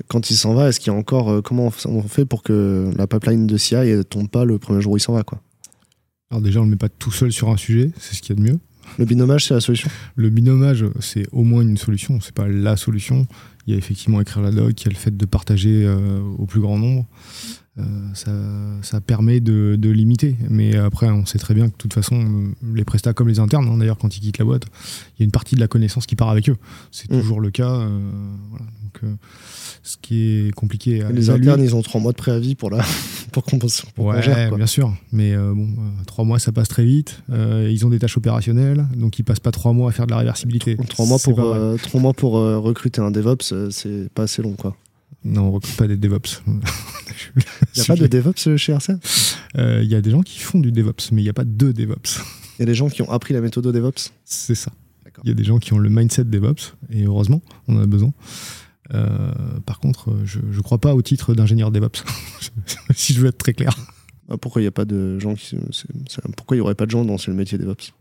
[0.07, 1.29] quand il s'en va, est-ce qu'il y a encore.
[1.29, 4.81] euh, comment on fait pour que la pipeline de CI ne tombe pas le premier
[4.81, 5.41] jour où il s'en va, quoi?
[6.31, 8.36] Alors déjà, on ne le met pas tout seul sur un sujet, c'est ce qu'il
[8.36, 8.60] y a de mieux.
[8.97, 9.89] Le binomage, c'est la solution?
[10.15, 13.27] Le binomage, c'est au moins une solution, c'est pas la solution.
[13.65, 16.21] Il y a effectivement écrire la doc, il y a le fait de partager euh,
[16.38, 17.05] au plus grand nombre.
[17.79, 17.83] Euh,
[18.15, 18.31] ça,
[18.81, 20.36] ça permet de, de limiter.
[20.49, 23.67] Mais après, on sait très bien que de toute façon, les prestats comme les internes,
[23.67, 24.63] hein, d'ailleurs, quand ils quittent la boîte,
[25.17, 26.55] il y a une partie de la connaissance qui part avec eux.
[26.91, 27.19] C'est Mm.
[27.19, 27.69] toujours le cas.
[27.71, 27.99] euh,
[28.49, 28.65] voilà.
[29.05, 29.19] Donc,
[29.83, 32.83] ce qui est compliqué à Les internes, ils ont trois mois de préavis pour, la...
[33.31, 33.60] pour qu'on
[33.97, 34.93] Ouais, gère, bien sûr.
[35.12, 37.21] Mais euh, bon, euh, trois mois, ça passe très vite.
[37.31, 40.12] Euh, ils ont des tâches opérationnelles, donc ils passent pas trois mois à faire de
[40.12, 40.77] la réversibilité.
[40.89, 41.36] Trois mois pour,
[41.81, 44.75] trois mois pour recruter un DevOps, c'est pas assez long, quoi.
[45.23, 46.41] Non, on recrute pas des DevOps.
[47.36, 47.43] Il
[47.75, 48.77] n'y a pas de DevOps chez
[49.57, 51.45] Euh, Il y a des gens qui font du DevOps, mais il n'y a pas
[51.45, 52.21] de DevOps.
[52.57, 54.12] Il y a des gens qui ont appris la méthode de DevOps?
[54.25, 54.71] C'est ça.
[55.23, 57.86] Il y a des gens qui ont le mindset DevOps, et heureusement, on en a
[57.88, 58.13] besoin.
[58.93, 59.32] Euh,
[59.65, 62.04] par contre, je ne crois pas au titre d'ingénieur DevOps,
[62.95, 63.71] si je veux être très clair.
[64.30, 65.45] Ah, Pourquoi il n'y a pas de gens qui.
[65.45, 65.58] c'est-
[66.10, 67.93] c'est- Pourquoi il n'y aurait pas de gens dans le métier DevOps?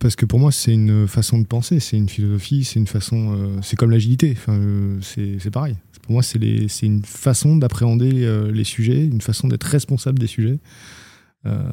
[0.00, 3.34] Parce que pour moi, c'est une façon de penser, c'est une philosophie, c'est une façon.
[3.36, 5.76] euh, c'est comme l'agilité, enfin, euh, c'est c'est pareil.
[6.02, 8.10] Pour moi, c'est les- c'est une façon d'appréhender
[8.52, 10.58] les sujets, une façon d'être responsable des sujets.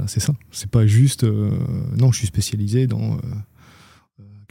[0.07, 0.33] C'est ça.
[0.51, 1.23] C'est pas juste.
[1.23, 3.17] non, je suis spécialisé dans.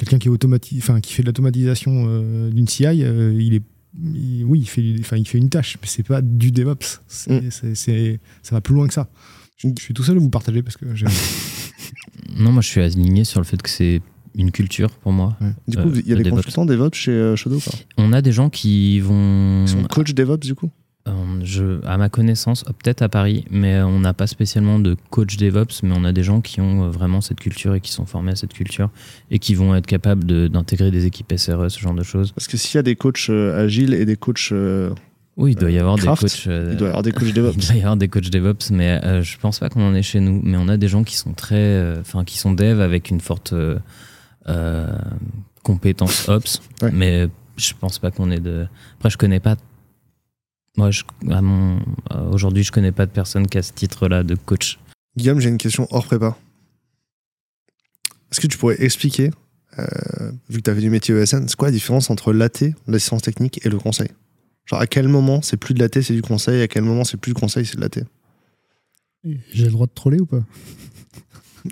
[0.00, 3.62] Euh, euh, Quelqu'un qui, enfin, qui fait de l'automatisation euh, d'une CI, euh, il est.
[4.02, 7.00] il- oui, il fait, enfin, il fait une tâche, mais c'est pas du DevOps.
[7.08, 8.18] C'est- Mm.
[8.42, 9.08] ça va plus loin que ça.
[9.56, 11.06] Je, je suis tout seul à vous partager parce que j'ai.
[12.38, 14.02] non moi je suis aligné sur le fait que c'est
[14.34, 15.36] une culture pour moi
[15.68, 16.36] Du Euh, coup, il y a des DevOps.
[16.38, 17.72] consultants DevOps chez euh, Shodo, quoi.
[17.98, 20.66] on a des gens qui vont Ils sont coach DevOps, du coup?
[20.66, 20.83] Euh,
[21.42, 25.82] je, à ma connaissance, peut-être à Paris, mais on n'a pas spécialement de coach DevOps,
[25.82, 28.32] mais on a des gens qui ont euh, vraiment cette culture et qui sont formés
[28.32, 28.90] à cette culture
[29.30, 32.32] et qui vont être capables de- d'intégrer des équipes SRE, ce genre de choses.
[32.32, 34.90] Parce que s'il y a des coachs euh, agiles et des coachs, euh,
[35.36, 36.46] Oui, il doit y avoir Craft, des coachs.
[36.46, 37.52] euh, il doit y avoir des coachs DevOps.
[37.58, 40.02] Il doit y avoir des coachs DevOps, mais euh, je pense pas qu'on en ait
[40.02, 40.40] chez nous.
[40.42, 43.20] Mais on a des gens qui sont très, euh, enfin, qui sont dev avec une
[43.20, 43.78] forte euh,
[44.48, 44.86] euh,
[45.62, 46.90] compétence Ops, Ouais.
[46.92, 48.66] mais je pense pas qu'on ait de.
[48.98, 49.56] Après, je connais pas.
[50.76, 50.90] Moi,
[52.30, 54.78] aujourd'hui, je connais pas de personne qui a ce titre-là de coach.
[55.16, 56.36] Guillaume, j'ai une question hors prépa.
[58.32, 59.30] Est-ce que tu pourrais expliquer,
[59.78, 59.84] euh,
[60.48, 63.22] vu que tu as fait du métier ESN, c'est quoi la différence entre l'AT, l'assistance
[63.22, 64.08] technique, et le conseil?
[64.66, 67.18] Genre, à quel moment c'est plus de l'AT, c'est du conseil, à quel moment c'est
[67.18, 68.04] plus du conseil, c'est de l'AT
[69.52, 70.42] J'ai le droit de troller ou pas?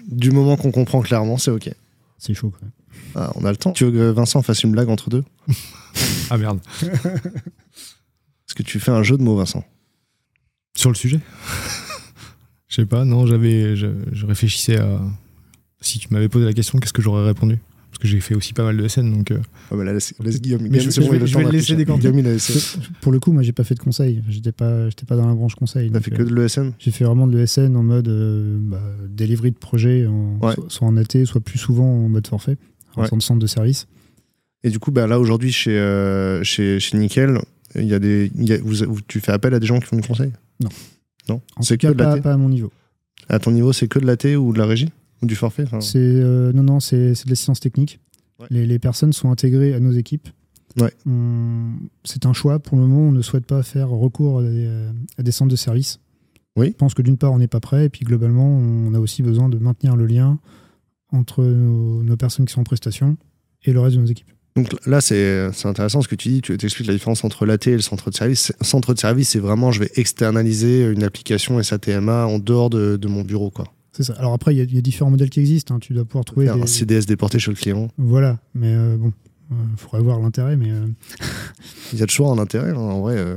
[0.07, 1.69] Du moment qu'on comprend clairement, c'est OK.
[2.19, 2.73] C'est chaud quand même.
[3.15, 3.73] Ah, on a le temps.
[3.73, 5.25] Tu veux que Vincent fasse une blague entre deux?
[6.31, 6.61] Ah merde.
[8.53, 9.65] Est-ce que tu fais un jeu de mots, Vincent
[10.77, 11.21] Sur le sujet?
[12.69, 13.77] Je sais pas, non, j'avais.
[13.77, 15.01] Je, je réfléchissais à.
[15.81, 17.59] Si tu m'avais posé la question, qu'est-ce que j'aurais répondu?
[17.91, 19.31] Parce que j'ai fait aussi pas mal de scènes, donc.
[19.31, 19.39] euh,
[19.71, 20.69] Ah bah là, laisse, laisse Guillaume.
[20.71, 22.13] Mais je- c'est je vais- le je temps vais le de laisser décanter.
[23.01, 24.23] Pour le coup, moi, j'ai pas fait de conseil.
[24.29, 25.91] J'étais pas, j'étais pas dans la branche conseil.
[25.91, 28.83] T'as fait que euh, de l'ESN J'ai fait vraiment de l'ESN en mode euh, bah,
[29.09, 30.53] delivery de projet, en- Ouais.
[30.55, 32.59] soit, soit en AT, soit plus souvent en mode forfait,
[32.97, 33.09] en Ouais.
[33.09, 33.87] centre centre de service.
[34.63, 37.39] Et du coup, bah, là, aujourd'hui, chez, euh, chez, chez Nickel,
[37.77, 39.79] il y a des, il y a- vous, vous- tu fais appel à des gens
[39.81, 40.69] qui font du conseil Non.
[41.29, 42.71] Non En C'est que cas, de pas, à mon niveau.
[43.29, 44.91] À ton niveau, c'est que de l'AT ou de la régie?
[45.23, 48.01] Ou du forfait C'est euh, non, non, c'est de l'assistance technique.
[48.41, 48.47] Ouais.
[48.51, 50.29] Les, les personnes sont intégrées à nos équipes.
[50.81, 50.93] Ouais.
[52.05, 52.59] C'est un choix.
[52.59, 55.51] Pour le moment, on ne souhaite pas faire recours à des, euh, à des centres
[55.51, 56.01] de service.
[56.57, 56.69] Oui.
[56.69, 59.23] Je pense que d'une part, on n'est pas prêt, et puis globalement, on a aussi
[59.23, 60.39] besoin de maintenir le lien
[61.11, 63.17] entre nos, nos personnes qui sont en prestation
[63.65, 64.31] et le reste de nos équipes.
[64.57, 66.43] Donc là, c'est intéressant ce que tu dis.
[66.43, 68.53] Tu expliques la différence entre l'AT et le centre de service.
[68.61, 73.09] Centre de service, c'est vraiment, je vais externaliser une application SATMA en dehors de, de
[73.09, 73.51] mon bureau.
[73.51, 73.67] Quoi.
[73.93, 74.13] C'est ça.
[74.19, 75.75] Alors après, il y a- il y, a différents modèles qui existent.
[75.75, 75.79] hein.
[75.81, 76.49] Tu dois pouvoir trouver.
[76.49, 77.89] Un des- CDS déporté chez le client.
[77.97, 79.13] Voilà, mais euh, bon,
[79.51, 80.87] il faudrait voir l'intérêt, mais euh,
[81.95, 83.17] Il y a toujours un intérêt, hein, en vrai.
[83.17, 83.37] euh.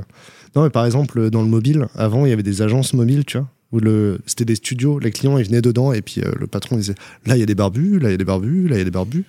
[0.56, 3.38] Non, mais par exemple, dans le mobile, avant, il y avait des agences mobiles, tu
[3.38, 4.20] vois, où le...
[4.26, 7.36] c'était des studios, les clients, ils venaient dedans, et puis euh, le patron disait là,
[7.36, 8.86] il y a des barbus, là, il y a des barbus, là, il y a
[8.86, 9.26] des barbus.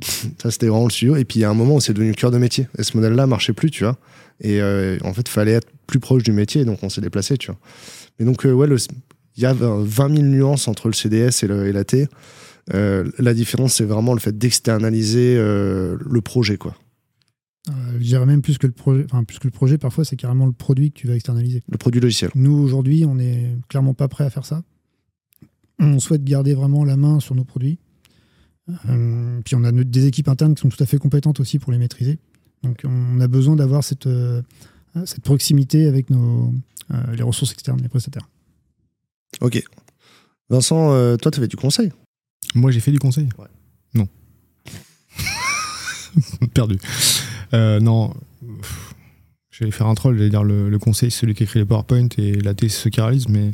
[0.42, 1.16] Ça, c'était vraiment le studio.
[1.16, 2.68] Et puis, il y a un moment où c'est devenu cœur de métier.
[2.78, 3.98] Et ce modèle-là marchait plus, tu vois.
[4.40, 7.36] Et euh, en fait, il fallait être plus proche du métier, donc on s'est déplacé,
[7.38, 7.58] tu vois.
[8.18, 8.76] Mais donc, euh, ouais, le-
[9.36, 12.08] il y a euh, 20 000 nuances entre le CDS et, le, et l'AT.
[12.74, 16.74] Euh, la différence, c'est vraiment le fait d'externaliser le projet, quoi.
[17.98, 20.46] Je dirais même plus que le projet, enfin plus que le projet, parfois c'est carrément
[20.46, 21.62] le produit que tu vas externaliser.
[21.68, 22.30] Le produit logiciel.
[22.34, 24.62] Nous aujourd'hui, on n'est clairement pas prêt à faire ça.
[25.78, 27.78] On souhaite garder vraiment la main sur nos produits.
[28.88, 31.72] Euh, puis on a des équipes internes qui sont tout à fait compétentes aussi pour
[31.72, 32.18] les maîtriser.
[32.62, 34.42] Donc on a besoin d'avoir cette, euh,
[35.04, 36.52] cette proximité avec nos,
[36.92, 38.28] euh, les ressources externes, les prestataires.
[39.40, 39.62] Ok.
[40.48, 41.92] Vincent, euh, toi, tu fait du conseil?
[42.54, 43.28] Moi, j'ai fait du conseil?
[43.38, 43.48] Ouais.
[43.94, 44.08] Non.
[46.54, 46.78] Perdu.
[47.54, 48.12] Euh, non.
[49.50, 52.08] J'allais faire un troll, j'allais dire le, le conseil, c'est celui qui écrit les PowerPoint
[52.18, 53.52] et la c'est ceux qui réalisent, mais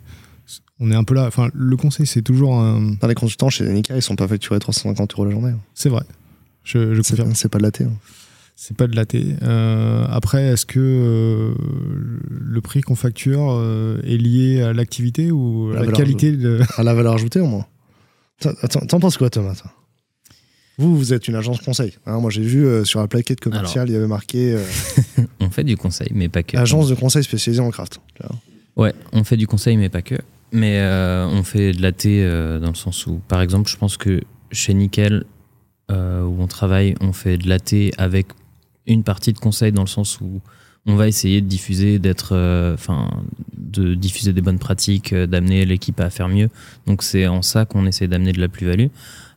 [0.81, 1.27] on est un peu là.
[1.27, 2.97] Enfin, le conseil, c'est toujours un.
[3.01, 5.53] Dans les consultants chez Nika, ils sont pas facturés 350 euros la journée.
[5.75, 6.03] C'est vrai.
[6.65, 7.35] Je, je C'est confirme.
[7.35, 7.85] c'est pas de la thé.
[7.85, 7.93] hein.
[8.55, 9.35] C'est pas de la T.
[9.43, 11.55] Euh, après, est-ce que euh,
[12.29, 16.61] le prix qu'on facture euh, est lié à l'activité ou à La qualité de.
[16.77, 17.67] À la valeur ajoutée, au moins.
[18.41, 19.61] T'en penses quoi, Thomas
[20.79, 21.95] Vous, vous êtes une agence conseil.
[22.07, 22.19] hein.
[22.19, 24.65] moi, j'ai vu euh, sur la plaquette commerciale, il y avait marqué euh,
[25.41, 26.57] On fait du conseil, mais pas que.
[26.57, 28.01] agence de conseil spécialisée en craft.
[28.77, 30.17] Ouais, on fait du conseil, mais pas que.
[30.51, 32.25] Mais euh, on fait de la thé
[32.61, 35.25] dans le sens où, par exemple, je pense que chez Nickel,
[35.91, 35.95] où
[36.39, 38.29] on travaille, on fait de la thé avec
[38.87, 40.41] une partie de conseil dans le sens où
[40.87, 43.09] on va essayer de diffuser, d'être, euh, enfin,
[43.57, 46.49] de diffuser des bonnes pratiques, euh, d'amener l'équipe à faire mieux.
[46.87, 48.89] Donc c'est en ça qu'on essaie d'amener de la plus-value.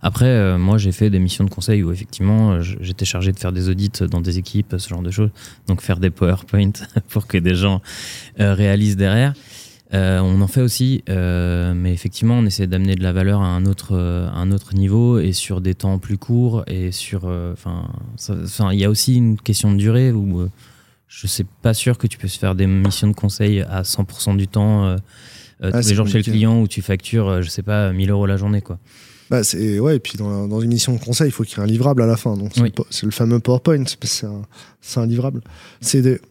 [0.02, 3.52] Après, euh, moi, j'ai fait des missions de conseil où effectivement, j'étais chargé de faire
[3.52, 5.30] des audits dans des équipes, ce genre de choses.
[5.68, 6.72] Donc faire des PowerPoint
[7.10, 7.82] pour que des gens
[8.38, 9.34] réalisent derrière.
[9.94, 13.96] On en fait aussi, mais effectivement, on essaie d'amener de la valeur à un autre,
[13.96, 17.88] à un autre niveau et sur des temps plus courts et sur, enfin,
[18.74, 20.50] il y a aussi une question de durée où
[21.08, 24.48] je suis pas sûr que tu puisses faire des missions de conseil à 100% du
[24.48, 24.98] temps euh,
[25.64, 27.92] euh, Ah, tous les jours chez le client où tu factures, euh, je sais pas,
[27.92, 28.80] 1000 euros la journée, quoi.
[29.30, 31.62] Bah, c'est, ouais, et puis dans, dans une mission de conseil, il faut qu'il y
[31.62, 32.36] ait un livrable à la fin.
[32.38, 32.72] Donc, c'est, Oui.
[33.04, 33.84] le, fameux PowerPoint.
[34.04, 34.28] C'est
[34.98, 35.42] un, livrable.
[35.82, 36.22] C'est des...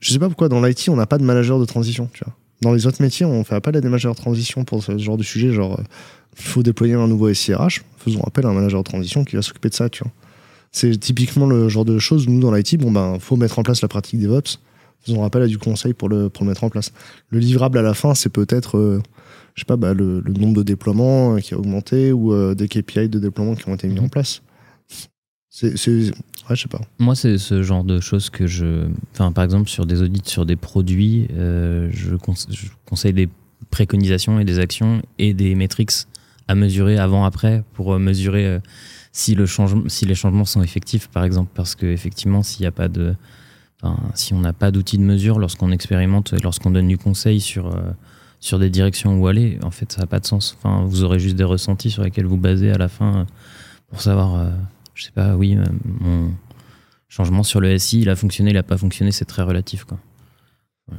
[0.00, 2.08] Je sais pas pourquoi dans l'IT, on n'a pas de manager de transition.
[2.12, 2.34] Tu vois.
[2.62, 5.18] Dans les autres métiers, on fait appel à des managers de transition pour ce genre
[5.18, 5.52] de sujet.
[5.52, 5.84] Genre, euh,
[6.38, 7.82] il faut déployer un nouveau SIRH.
[7.98, 9.90] Faisons appel à un manager de transition qui va s'occuper de ça.
[9.90, 10.12] Tu vois.
[10.76, 13.80] C'est typiquement le genre de choses, nous, dans l'IT, bon, ben, faut mettre en place
[13.80, 14.58] la pratique DevOps.
[15.00, 16.92] faisons appel à du conseil pour le, pour le mettre en place.
[17.30, 19.00] Le livrable à la fin, c'est peut-être, euh,
[19.54, 22.54] je sais pas, bah, le, le nombre de déploiements euh, qui a augmenté ou euh,
[22.54, 24.04] des KPI de déploiement qui ont été mis Mhm.
[24.04, 24.42] en place.
[25.48, 26.82] C'est, c'est- ouais, je sais pas.
[26.98, 28.86] Moi, c'est ce genre de choses que je.
[29.14, 33.30] Enfin, par exemple, sur des audits, sur des produits, euh, je, conse- je conseille des
[33.70, 35.92] préconisations et des actions et des métriques
[36.48, 38.58] à mesurer avant-après pour mesurer
[39.16, 41.50] si, les changements sont effectifs, par exemple.
[41.54, 43.14] Parce qu'effectivement, s'il n'y a pas de.
[44.14, 47.80] si on n'a pas d'outils de mesure lorsqu'on expérimente lorsqu'on donne du conseil sur, euh,
[48.40, 50.56] sur des directions où aller, en fait, ça n'a pas de sens.
[50.58, 53.24] Enfin, vous aurez juste des ressentis sur lesquels vous basez à la fin euh,
[53.88, 54.34] pour savoir.
[54.34, 54.50] euh,
[54.94, 56.32] je sais pas, oui, euh, mon
[57.08, 59.84] changement sur le SI, il a fonctionné, il n'a pas fonctionné, c'est très relatif.
[59.84, 59.98] Quoi.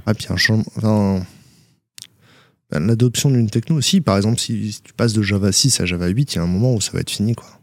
[0.06, 1.24] Ah, puis un changement.
[2.70, 4.02] Ben, l'adoption d'une techno aussi.
[4.02, 6.44] Par exemple, si, si tu passes de Java 6 à Java 8, il y a
[6.44, 7.57] un moment où ça va être fini, quoi.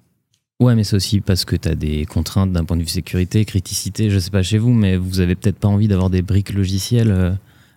[0.61, 3.45] Ouais, mais c'est aussi parce que tu as des contraintes d'un point de vue sécurité,
[3.45, 6.53] criticité, je sais pas chez vous, mais vous avez peut-être pas envie d'avoir des briques
[6.53, 7.11] logicielles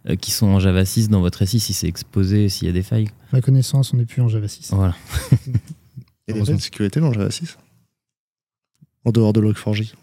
[0.08, 2.74] euh, qui sont en Java 6 dans votre SI si c'est exposé, s'il y a
[2.74, 3.10] des failles.
[3.34, 4.72] Ma connaissance, on n'est plus en Java 6.
[4.74, 4.96] Voilà.
[6.30, 7.58] Failles de sécurité dans Java 6
[9.06, 9.94] En dehors de Log4j?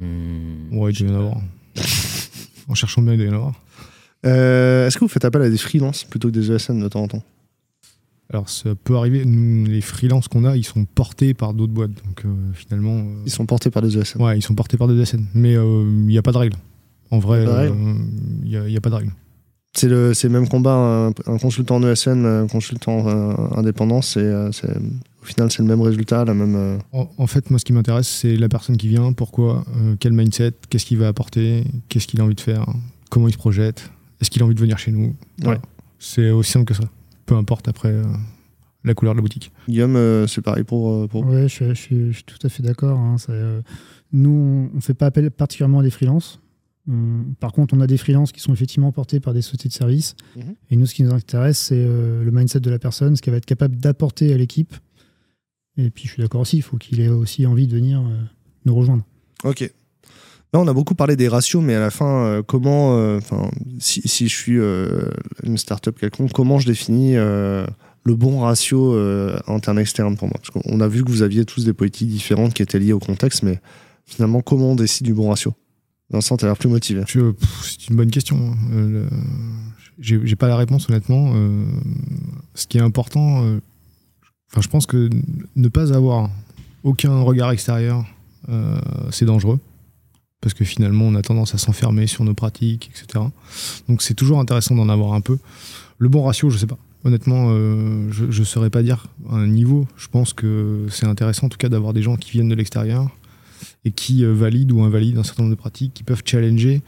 [0.00, 1.40] Hmm, Ouais, il doit y en avoir.
[2.68, 3.54] en cherchant bien, il doit y en avoir.
[4.26, 7.02] Euh, Est-ce que vous faites appel à des freelances plutôt que des ESN de temps
[7.02, 7.22] en temps?
[8.30, 9.24] Alors, ça peut arriver.
[9.24, 11.92] Nous, les freelances qu'on a, ils sont portés par d'autres boîtes.
[12.06, 12.96] Donc, euh, finalement.
[12.98, 14.20] euh, Ils sont portés par des ESN.
[14.22, 15.26] Ouais, ils sont portés par des SN.
[15.34, 16.56] Mais euh, il n'y a pas de règle.
[17.10, 17.68] En vrai, euh,
[18.42, 19.12] il n'y a, pas de règle.
[19.76, 24.20] C'est le, le même combat, un, un consultant en ESN, un consultant euh, indépendant, c'est,
[24.20, 24.48] euh,
[25.22, 26.54] au final c'est le même résultat, la même.
[26.56, 29.96] euh, En, en fait, moi, ce qui m'intéresse, c'est la personne qui vient, pourquoi, euh,
[30.00, 32.66] quel mindset, qu'est-ce qu'il va apporter, qu'est-ce qu'il a envie de faire,
[33.10, 35.14] comment il se projette, est-ce qu'il a envie de venir chez nous.
[35.42, 35.60] Voilà.
[35.98, 36.84] C'est aussi simple que ça.
[37.26, 38.02] Peu importe après euh,
[38.84, 39.50] la couleur de la boutique.
[39.68, 40.90] Guillaume, euh, c'est pareil pour.
[40.92, 41.24] euh, pour...
[41.26, 42.98] Ouais, je, suis- je suis, je suis tout à fait d'accord.
[42.98, 43.16] hein.
[43.30, 43.62] Euh,
[44.12, 46.40] nous, on ne fait pas appel particulièrement à des freelances.
[47.40, 50.16] Par contre, on a des freelances qui sont effectivement portés par des sociétés de services.
[50.36, 50.42] Mhm.
[50.70, 53.32] Et nous, ce qui nous intéresse, c'est euh, le mindset de la personne, ce qu'elle
[53.32, 54.74] va être capable d'apporter à l'équipe.
[55.78, 58.20] Et puis, je suis d'accord aussi, il faut qu'il ait aussi envie de venir euh,
[58.66, 59.02] nous rejoindre.
[59.44, 59.72] Ok.
[60.56, 62.96] On a beaucoup parlé des ratios, mais à la fin, euh, comment.
[62.96, 63.18] euh,
[63.80, 65.02] si, je suis euh,
[65.42, 68.96] une startup quelconque, comment je définis le bon ratio
[69.48, 70.36] interne-externe pour moi?
[70.38, 73.00] Parce qu'on a vu que vous aviez tous des politiques différentes qui étaient liées au
[73.00, 73.60] contexte, mais
[74.06, 75.54] finalement, comment on décide du bon ratio?
[76.10, 77.02] Vincent, t'as l'air plus motivé.
[77.08, 78.36] C'est une bonne question.
[78.36, 79.08] hein.
[79.98, 81.32] J'ai pas la réponse, honnêtement.
[82.54, 83.42] Ce qui est important,
[84.60, 85.10] je pense que
[85.56, 86.30] ne pas avoir
[86.84, 88.04] aucun regard extérieur,
[89.10, 89.58] c'est dangereux.
[90.44, 93.24] Parce que finalement, on a tendance à s'enfermer sur nos pratiques, etc.
[93.88, 95.38] Donc, c'est toujours intéressant d'en avoir un peu.
[95.96, 96.76] Le bon ratio, je sais pas.
[97.02, 99.88] Honnêtement, euh, je ne saurais pas dire un niveau.
[99.96, 103.08] Je pense que c'est intéressant, en tout cas, d'avoir des gens qui viennent de l'extérieur
[103.86, 106.82] et qui euh, valident ou invalident un certain nombre de pratiques, qui peuvent challenger.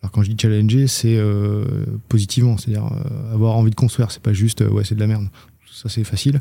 [0.00, 1.64] Alors quand je dis challenger, c'est euh,
[2.08, 2.88] positivement, c'est-à-dire
[3.32, 4.12] avoir envie de construire.
[4.12, 5.28] C'est pas juste ouais c'est de la merde.
[5.72, 6.40] Ça c'est facile,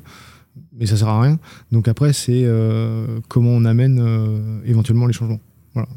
[0.78, 1.40] mais ça sert à rien.
[1.72, 2.48] Donc après c'est
[3.28, 5.40] comment on amène éventuellement les changements.
[5.74, 5.90] Voilà.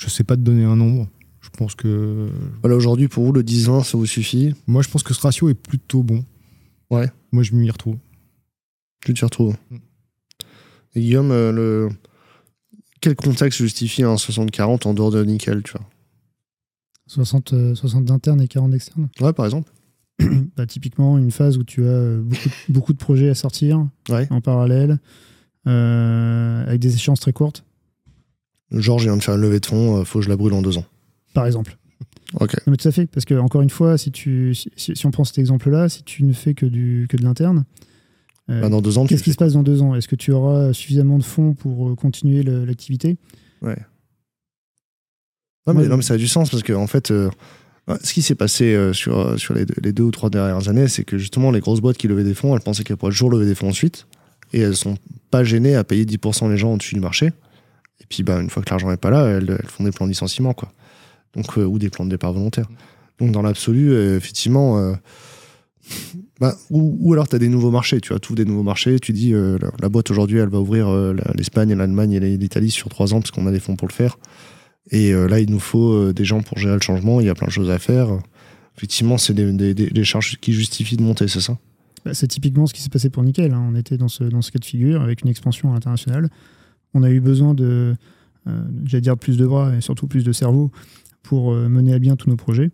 [0.00, 1.08] Je sais pas te donner un nombre.
[1.42, 2.28] Je pense que
[2.62, 5.48] Voilà, aujourd'hui, pour vous, le 10-20, ça vous suffit moi je pense que ce ratio
[5.50, 6.24] est plutôt bon.
[6.90, 7.08] Ouais.
[7.32, 7.96] Moi je m'y retrouve.
[9.04, 9.56] Tu t'y retrouves.
[9.70, 9.76] Mm.
[10.96, 11.88] Et Guillaume, euh, le...
[13.00, 15.86] quel contexte justifie un 60-40 en dehors de nickel, tu vois
[17.06, 19.08] 60, euh, 60 d'internes et 40 d'externes.
[19.20, 19.70] Ouais, par exemple.
[20.56, 23.86] Bah, typiquement, une phase où tu as euh, beaucoup de, beaucoup de projets à sortir
[24.08, 24.26] Ouais.
[24.30, 24.98] en parallèle,
[25.66, 27.64] euh, avec des échéances très courtes,
[28.72, 30.52] Genre, je viens de faire une levée de fonds, euh, faut que je la brûle
[30.52, 30.84] en deux ans.
[31.34, 31.76] par exemple.
[32.38, 32.54] Ok.
[32.66, 35.24] Non, mais tout à fait, parce que encore une fois, si, tu, si, on prend
[35.24, 37.64] cet exemple-là, si tu ne fais que, du, que de l'interne,
[38.48, 39.96] euh, Bah, dans deux ans, qu'est-ce qui se passe dans deux ans?
[39.96, 43.16] Est-ce que tu auras suffisamment de fonds pour euh, continuer l'activité?
[43.62, 43.74] Non
[45.74, 45.88] mais, Ouais.
[45.88, 47.30] non, mais ça a du sens parce que en fait, euh,
[47.88, 50.68] ouais, ce qui s'est passé euh, sur, sur les, deux, les deux ou trois dernières
[50.68, 53.12] années, c'est que justement les grosses boîtes qui levaient des fonds, elles pensaient qu'elles pourraient
[53.12, 54.06] toujours lever des fonds ensuite
[54.52, 54.96] et elles sont
[55.30, 57.32] pas gênées à payer 10% les gens au-dessus du marché.
[58.00, 60.06] Et puis bah, une fois que l'argent n'est pas là, elles, elles font des plans
[60.06, 60.72] de licenciement quoi.
[61.34, 62.68] Donc, euh, ou des plans de départ volontaire.
[63.18, 64.94] Donc dans l'absolu, euh, effectivement, euh,
[66.40, 69.12] bah, ou, alors tu as des nouveaux marchés, tu vois, tout des nouveaux marchés, tu
[69.12, 70.90] dis la, boîte aujourd'hui elle va ouvrir
[71.34, 74.18] l'Espagne, l'Allemagne et l'Italie sur trois ans parce qu'on a des fonds pour le faire.
[74.90, 77.20] Et là, il nous faut des gens pour gérer le changement.
[77.20, 78.08] Il y a plein de choses à faire.
[78.76, 81.58] Effectivement, c'est des, charges qui justifient de monter, c'est ça?
[82.04, 83.52] Bah, C'est typiquement ce qui s'est passé pour Nickel.
[83.52, 83.66] hein.
[83.68, 86.30] On était dans ce, cas de figure avec une expansion à l'international.
[86.94, 87.94] On a eu besoin de,
[88.46, 90.70] euh, j'allais dire, plus de bras et surtout plus de cerveau
[91.22, 92.70] pour euh, mener à bien tous nos projets.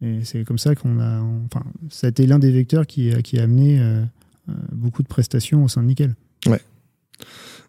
[0.00, 1.20] Et c'est comme ça qu'on a.
[1.20, 4.02] on- Enfin, ça a été l'un des vecteurs qui, a- qui a amené euh,
[4.48, 6.14] euh, beaucoup de prestations au sein de Nickel.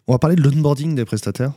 [0.06, 1.52] On va parler de l'onboarding des prestataires.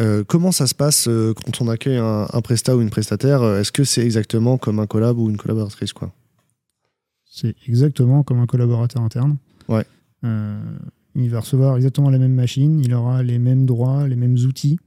[0.00, 3.42] Euh, comment ça se passe euh, quand on accueille un, un prestat ou une prestataire
[3.42, 6.12] Est-ce que c'est exactement comme un collab ou une collaboratrice quoi?
[7.24, 9.36] C'est exactement comme un collaborateur interne.
[9.68, 9.84] Ouais.
[11.18, 14.78] Il va recevoir exactement la même machine, il aura les mêmes droits, les mêmes outils.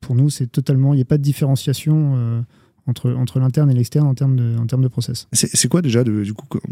[0.00, 2.40] Pour nous, c'est totalement, il n'y a pas de différenciation euh,
[2.86, 5.28] entre, l'interne et l'externe en termes de, en process.
[5.32, 6.02] C'est quoi déjà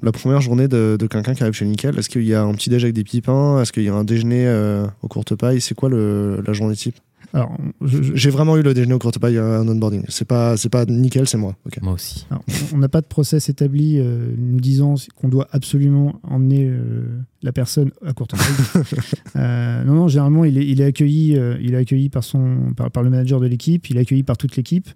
[0.03, 2.71] la première journée de, quelqu'un qui arrive chez Nickel Est-ce qu'il y a un petit
[2.71, 5.61] déj avec des petits pains Est-ce qu'il y a un déjeuner euh, aux courtes pailles
[5.61, 6.97] C'est quoi la journée type?
[7.33, 10.03] Alors, J'ai vraiment eu le déjeuner pailles euh, en onboarding.
[10.09, 11.57] C'est pas c'est pas Nickel, c'est moi.
[11.67, 11.81] Ok.
[11.83, 12.27] Moi aussi.
[12.31, 17.05] Alors, on n'a pas de process établi euh, nous disant qu'on doit absolument emmener euh,
[17.43, 18.83] la personne à courte taille.
[19.37, 22.73] Euh, non, non, généralement, il est, il est accueilli, euh, il est accueilli par, son,
[22.77, 24.89] par, par le manager de l'équipe, il est accueilli par toute l'équipe.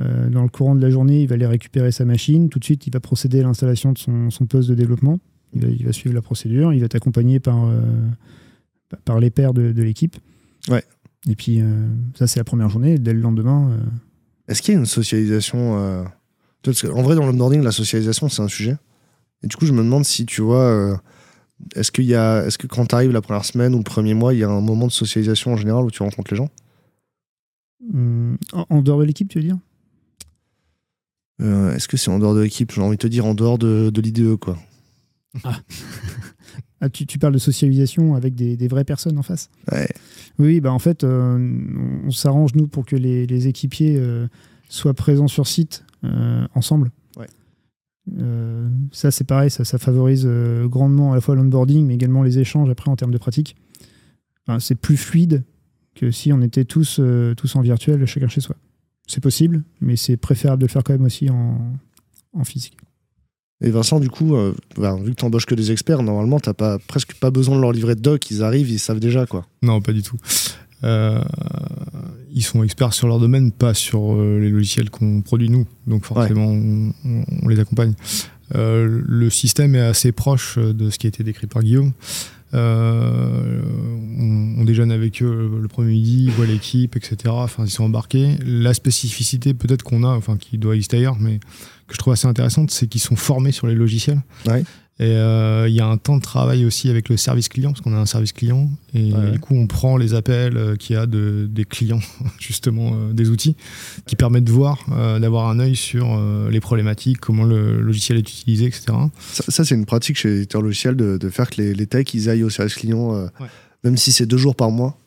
[0.00, 2.48] Euh, dans le courant de la journée, il va aller récupérer sa machine.
[2.48, 5.18] Tout de suite, il va procéder à l'installation de son, son poste de développement.
[5.54, 6.72] Il va, il va suivre la procédure.
[6.72, 7.80] Il va être accompagné par, euh,
[9.04, 10.16] par les pairs de, de l'équipe.
[10.68, 10.84] Ouais.
[11.28, 11.86] Et puis, euh,
[12.18, 12.98] ça, c'est la première journée.
[12.98, 13.78] Dès le lendemain, euh,
[14.48, 16.04] Est-ce qu'il y a une socialisation euh,
[16.62, 18.76] parce que, En vrai, dans l'onboarding, la socialisation, c'est un sujet.
[19.42, 20.62] Et du coup, je me demande si tu vois.
[20.64, 20.96] euh,
[21.74, 24.14] est-ce qu'il y a, est-ce que quand tu arrives la première semaine ou le premier
[24.14, 26.48] mois, il y a un moment de socialisation en général où tu rencontres les gens?
[27.92, 29.58] Hum, en, en dehors de l'équipe, tu veux dire?
[31.42, 32.72] Euh, Est-ce que c'est en dehors de l'équipe?
[32.72, 34.58] J'ai envie de te dire en dehors de, de l'IDE, quoi.
[35.44, 35.60] Ah,
[36.88, 39.88] tu, tu parles de socialisation avec des, des vraies personnes en face Ouais.
[40.38, 41.38] Oui, bah en fait, euh,
[42.06, 44.26] on, s'arrange, nous, pour que les, les équipiers euh,
[44.68, 46.90] soient présents sur site euh, ensemble.
[47.18, 47.26] Ouais.
[48.92, 50.26] Ça, c'est pareil, ça, ça favorise
[50.64, 53.56] grandement à la fois l'onboarding, mais également les échanges après en termes de pratique.
[54.46, 55.44] Enfin, c'est plus fluide
[55.94, 57.00] que si on était tous,
[57.36, 58.56] tous en virtuel, chacun chez soi.
[59.06, 61.58] C'est possible, mais c'est préférable de le faire quand même aussi en,
[62.32, 62.76] en physique.
[63.62, 66.54] Et Vincent, du coup, euh, bah, vu que tu embauches que des experts, normalement, t'as
[66.54, 69.44] pas, presque pas besoin de leur livrer de doc, ils arrivent, ils savent déjà, quoi.
[69.62, 70.16] Non, pas du tout.
[70.82, 71.20] Euh,
[72.32, 75.66] ils sont experts sur leur domaine, pas sur euh, les logiciels qu'on produit nous.
[75.86, 77.92] Donc forcément, on, on- on les accompagne.
[78.54, 81.92] Le système est assez proche de ce qui a été décrit par Guillaume.
[82.52, 83.62] Euh,
[84.18, 87.16] on, on déjeune avec eux le premier midi, ils voient l'équipe, etc.
[87.28, 88.36] Enfin, ils sont embarqués.
[88.44, 91.38] La spécificité peut-être qu'on a, enfin qui doit exister ailleurs, mais
[91.86, 94.22] que je trouve assez intéressante, c'est qu'ils sont formés sur les logiciels.
[95.02, 97.80] Et euh, il y a un temps de travail aussi avec le service client, parce
[97.80, 98.68] qu'on a un service client.
[98.92, 99.30] Et Ouais.
[99.32, 102.00] du coup, on prend les appels euh, qu'il y a de, des clients,
[102.38, 103.56] justement, euh, des outils,
[104.04, 104.84] qui permettent de voir,
[105.18, 108.84] d'avoir un œil sur les problématiques, comment le logiciel est utilisé, etc.
[109.32, 112.12] Ça, ça, c'est une pratique chez l'éditeur logiciel de, de faire que les, les techs,
[112.12, 113.10] ils aillent au service client,
[113.40, 113.46] Ouais.
[113.84, 114.98] même si c'est deux jours par mois,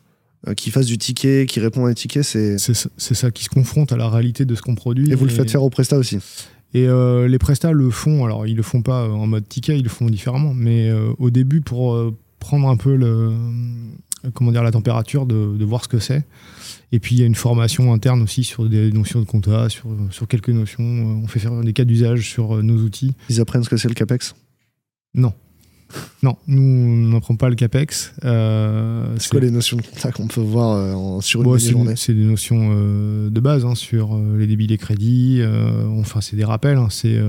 [0.58, 2.58] qu'ils fassent du ticket, qu'ils répondent à des tickets, c'est...
[2.58, 5.10] C'est ça- ça qui se confronte à la réalité de ce qu'on produit.
[5.12, 6.18] Et vous le faites faire au Presta aussi.
[6.74, 9.84] Et euh, les prestats le font, alors ils le font pas en mode ticket, ils
[9.84, 14.52] le font différemment, mais euh, au début pour euh, prendre un peu le, euh, comment
[14.52, 16.26] dire, la température, de, de voir ce que c'est.
[16.92, 19.88] Et puis il y a une formation interne aussi sur des notions de compta, sur,
[20.12, 20.84] sur quelques notions.
[20.84, 23.14] Euh, On fait faire des cas d'usage sur euh, nos outils.
[23.30, 24.36] Ils apprennent ce que c'est le CAPEX?
[25.14, 25.34] Non.
[26.24, 28.14] Non, nous n'apprend pas le CAPEX.
[28.24, 31.58] Euh, C'est quoi les notions de compta qu'on peut voir euh, en- sur une Bon,
[31.58, 35.42] c'est demi-journée c'est des notions euh, de base hein, sur euh, les débits, les crédits.
[36.00, 36.78] enfin, c'est des rappels.
[36.78, 37.20] hein, c'est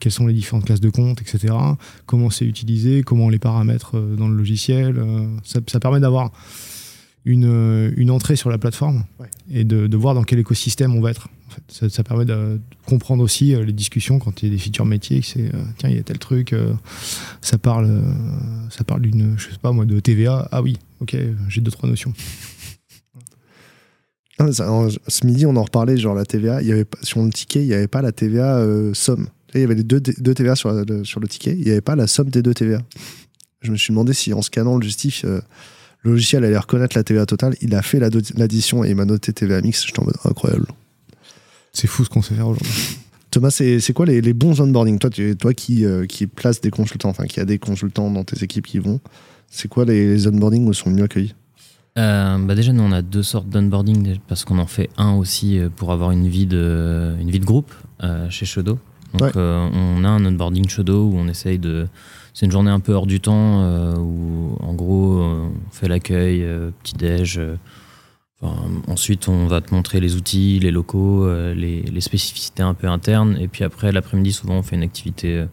[0.00, 1.54] quelles sont les différentes classes de compte, etc.
[2.06, 4.96] Comment c'est utilisé, comment on les paramètres dans le logiciel.
[5.44, 6.30] ça, ça permet d'avoir
[7.26, 9.26] une, euh, une entrée sur la plateforme Ouais.
[9.52, 11.28] et de, de voir dans quel écosystème on va être.
[11.48, 11.62] En fait.
[11.68, 14.86] ça, ça permet de comprendre aussi euh, les discussions quand il y a des features
[14.86, 15.20] métiers.
[15.22, 16.54] C'est euh, tiens, il y a tel truc.
[17.42, 18.02] ça parle,
[18.70, 20.48] ça parle d'une, je sais pas moi, de TVA.
[20.52, 21.14] Ah oui, ok,
[21.48, 22.12] j'ai deux trois notions.
[24.40, 27.22] Mais ça, en- ce midi, on en reparlait, genre la TVA, il y avait sur
[27.22, 29.28] le ticket, il n'y avait pas la TVA euh, somme.
[29.54, 31.70] Il y avait les deux, deux TVA sur, la- le, sur le ticket, il n'y
[31.70, 32.82] avait pas la somme des deux TVA.
[33.62, 35.40] Je me suis demandé si en scannant le justif, euh,
[36.06, 37.54] le logiciel allait reconnaître la TVA totale.
[37.60, 39.84] Il a fait l'addition et il m'a noté TVA mix.
[39.86, 40.66] J'étais en mode incroyable.
[41.72, 42.72] C'est fou ce qu'on sait faire aujourd'hui.
[43.30, 44.98] Thomas, c'est c'est quoi les, les bons onboarding?
[44.98, 48.24] Toi, tu, toi qui, euh, qui place des consultants, enfin qui a des consultants dans
[48.24, 49.00] tes équipes qui vont,
[49.50, 51.34] c'est quoi les, les onboarding où ils sont mieux accueillis?
[51.98, 55.58] Euh, bah déjà, nous, on a deux sortes d'onboarding parce qu'on en fait un aussi
[55.58, 58.78] euh, pour avoir une vie de, une vie de groupe euh, chez Shodo.
[59.12, 59.32] Donc, Ouais.
[59.36, 61.88] euh, on a un onboarding Shodo où on essaye de.
[62.36, 66.42] C'est une journée un peu hors du temps euh, où, en gros, on fait l'accueil,
[66.44, 67.38] euh, petit-déj.
[67.38, 67.56] euh,
[68.88, 73.38] ensuite, on va te montrer les outils, les locaux, les, spécificités un peu internes.
[73.40, 75.46] Et puis après, l'après-midi, souvent, on fait une activité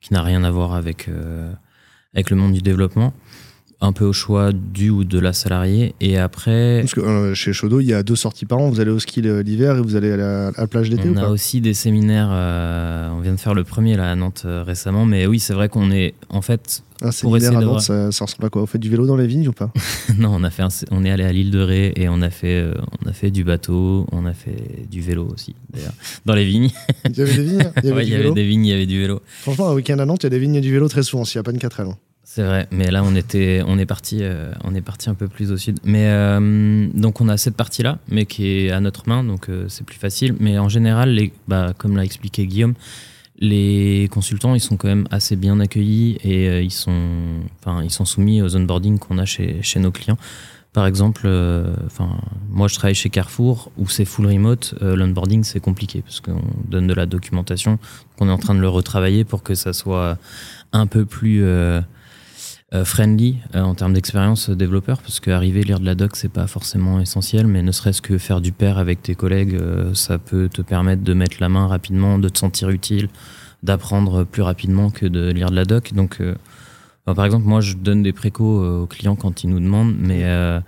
[0.00, 3.14] qui n'a rien à voir avec le monde du développement.
[3.82, 5.94] Un peu au choix du ou de la salariée.
[6.00, 8.68] Et après, Parce que euh, chez Shodo, il y a deux sorties par an.
[8.68, 11.08] Vous allez au ski le- l'hiver et vous allez à la, à la plage l'été
[11.08, 11.28] ou on a pas?
[11.30, 12.28] aussi des séminaires.
[12.30, 15.54] euh, on vient de faire le premier là à Nantes euh, récemment, mais oui, c'est
[15.54, 16.82] vrai qu'on est en fait.
[17.02, 18.60] Un séminaire à Nantes, ça, ça ressemble à quoi?
[18.60, 19.72] Vous faites du vélo dans les vignes ou pas?
[20.18, 22.28] Non, on a fait, un- on est allé à l'île de Ré et on a
[22.28, 25.94] fait, euh, on a fait du bateau, on a fait du vélo aussi d'ailleurs
[26.26, 26.68] dans les vignes.
[27.06, 28.46] Il y avait des vignes Il y avait Ouais, du il y avait vélo des
[28.46, 29.22] vignes, il y avait du vélo.
[29.40, 31.24] Franchement, un week-end à Nantes, il y a des vignes et du vélo très souvent,
[31.24, 31.86] s'il n'y a pas une 4 L.
[32.32, 35.26] C'est vrai, mais là on était, on est parti, euh, on est parti un peu
[35.26, 35.80] plus au sud.
[35.82, 39.64] Mais euh, donc on a cette partie-là, mais qui est à notre main, donc euh,
[39.66, 40.36] c'est plus facile.
[40.38, 41.18] Mais en général,
[41.48, 42.74] bah, comme l'a expliqué Guillaume,
[43.40, 48.04] les consultants ils sont quand même assez bien accueillis et ils sont, enfin ils sont
[48.04, 50.18] soumis aux onboarding qu'on a chez, chez nos clients.
[50.72, 51.26] Par exemple,
[51.86, 52.10] enfin
[52.48, 56.86] moi je travaille chez Carrefour où c'est full remote, l'onboarding c'est compliqué parce qu'on donne
[56.86, 57.80] de la documentation,
[58.16, 60.16] qu'on est en train de le retravailler pour que ça soit
[60.72, 61.44] un peu plus
[62.84, 66.46] friendly euh, en termes d'expérience euh, développeur parce qu'arriver lire de la doc c'est pas
[66.46, 70.48] forcément essentiel mais ne serait-ce que faire du pair avec tes collègues euh, ça peut
[70.48, 73.08] te permettre de mettre la main rapidement de te sentir utile
[73.64, 76.36] d'apprendre plus rapidement que de lire de la doc donc euh,
[77.04, 79.96] enfin, par exemple moi je donne des précos euh, aux clients quand ils nous demandent
[79.98, 80.60] mais euh,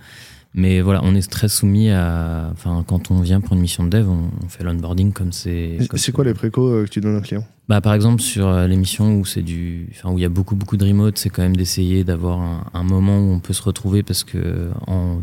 [0.54, 2.50] mais voilà, on est très soumis à.
[2.52, 5.78] Enfin, quand on vient pour une mission de dev, on, on fait l'onboarding comme c'est.
[5.94, 8.66] C'est quoi les précos euh, que tu donnes aux clients bah, par exemple, sur euh,
[8.66, 11.30] les missions où c'est du, enfin, où il y a beaucoup, beaucoup de remote, c'est
[11.30, 15.22] quand même d'essayer d'avoir un, un moment où on peut se retrouver parce que en,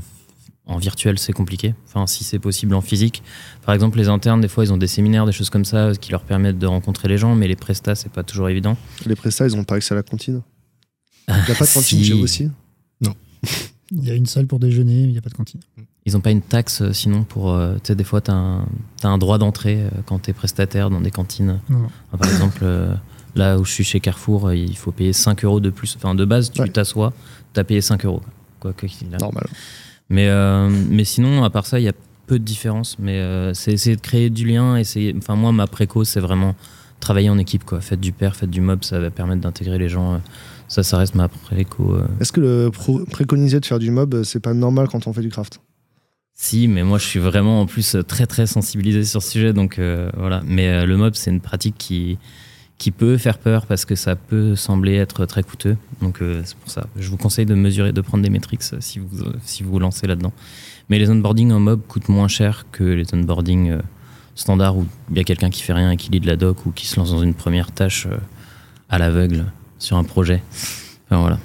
[0.66, 1.76] en virtuel, c'est compliqué.
[1.86, 3.22] Enfin, si c'est possible en physique.
[3.64, 6.10] Par exemple, les internes, des fois, ils ont des séminaires, des choses comme ça qui
[6.10, 8.78] leur permettent de rencontrer les gens, mais les prestats, c'est pas toujours évident.
[9.06, 10.42] Les prestats, ils ont pas accès à la cantine?
[11.28, 12.04] Il n'y a pas de cantine Si.
[12.04, 12.50] chez vous aussi?
[13.92, 15.62] Il y a une salle pour déjeuner, mais il n'y a pas de cantine.
[16.10, 17.52] Ils ont pas une taxe euh, sinon pour.
[17.52, 18.62] euh, tu sais, des fois, tu as,
[19.04, 21.60] un droit d'entrée euh, quand tu es prestataire dans des cantines.
[21.70, 22.66] Enfin, par exemple,
[23.36, 25.96] là où je suis chez Carrefour, il faut payer 5 euros de plus.
[25.96, 26.68] Enfin, de base, tu Ouais.
[26.70, 27.14] t'assois,
[27.54, 28.22] tu as payé 5 euros.
[28.60, 28.88] Quoi que.
[29.20, 29.46] Normal.
[30.10, 31.94] Mais, euh, mais sinon, à part ça, il y a
[32.28, 32.98] peu de différence.
[33.00, 34.76] Mais euh, c'est essayer de créer du lien.
[34.76, 35.16] Essayer...
[35.18, 36.56] Enfin, moi, ma préco, c'est vraiment
[37.00, 37.64] travailler en équipe.
[37.64, 37.80] Quoi.
[37.82, 40.20] Faites du pair, faites du mob, ça va permettre d'intégrer les gens.
[40.68, 41.94] Ça, ça reste ma préco.
[41.96, 42.06] euh.
[42.20, 42.70] Est-ce que le
[43.10, 45.62] préconiser de faire du mob, c'est pas normal quand on fait du craft?
[46.42, 49.52] Si, mais moi, je suis vraiment en plus très, très sensibilisé sur ce sujet.
[49.52, 50.42] Donc euh, voilà.
[50.46, 52.18] Mais euh, le mob, c'est une pratique qui,
[52.78, 55.76] qui peut faire peur parce que ça peut sembler être très coûteux.
[56.02, 56.88] Donc euh, c'est pour ça.
[56.96, 60.08] Je vous conseille de mesurer, de prendre des métriques si vous si vous vous lancez
[60.08, 60.32] là-dedans.
[60.88, 63.82] Mais les onboarding en mob coûtent moins cher que les onboarding euh,
[64.36, 66.66] standards où il y a quelqu'un qui fait rien et qui lit de la doc
[66.66, 68.08] ou qui se lance dans une première tâche
[68.90, 70.42] à l'aveugle sur un projet.
[71.10, 71.38] Voilà.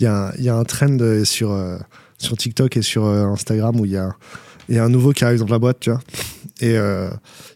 [0.00, 1.56] Il y y a un trend sur,
[2.20, 4.14] sur TikTok et sur euh, Instagram où il y a,
[4.68, 6.00] il y a un nouveau qui arrive dans la boîte, tu vois.
[6.62, 7.08] Et euh,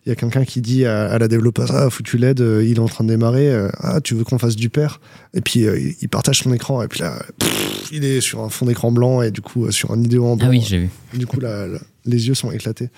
[0.07, 2.77] il y a quelqu'un qui dit à, à la développeuse Ah, foutu l'aide, euh, il
[2.77, 3.51] est en train de démarrer.
[3.51, 4.99] euh, ah, tu veux qu'on fasse du pair?
[5.35, 6.83] Et puis euh, il- partage son écran.
[6.83, 9.71] Et puis là, pff, il est sur un fond d'écran blanc et du coup euh,
[9.71, 10.47] sur un idéo en blanc.
[10.49, 10.91] Ah oui, j'ai vu.
[11.15, 12.89] Et du coup, là, là, les yeux sont éclatés.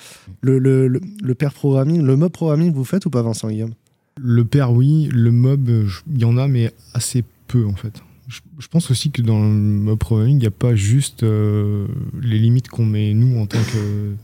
[0.43, 3.75] Le, le, le, le pair programming, le mob programming, vous faites ou pas, Vincent Guillaume?
[4.19, 5.09] Le pair, oui.
[5.13, 7.93] Le mob, il y en a, mais assez peu, en fait.
[8.29, 11.87] Je, je pense aussi que dans le mob programming, il n'y a pas juste euh,
[12.21, 14.15] les limites qu'on met, nous, en tant que,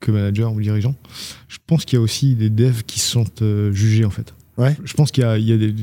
[0.00, 0.94] que manager ou dirigeant.
[1.48, 4.32] Je pense qu'il y a aussi des devs qui se sentent euh, jugés, en fait.
[4.56, 4.76] Ouais.
[4.84, 5.74] Je pense qu'il y a, il y a des.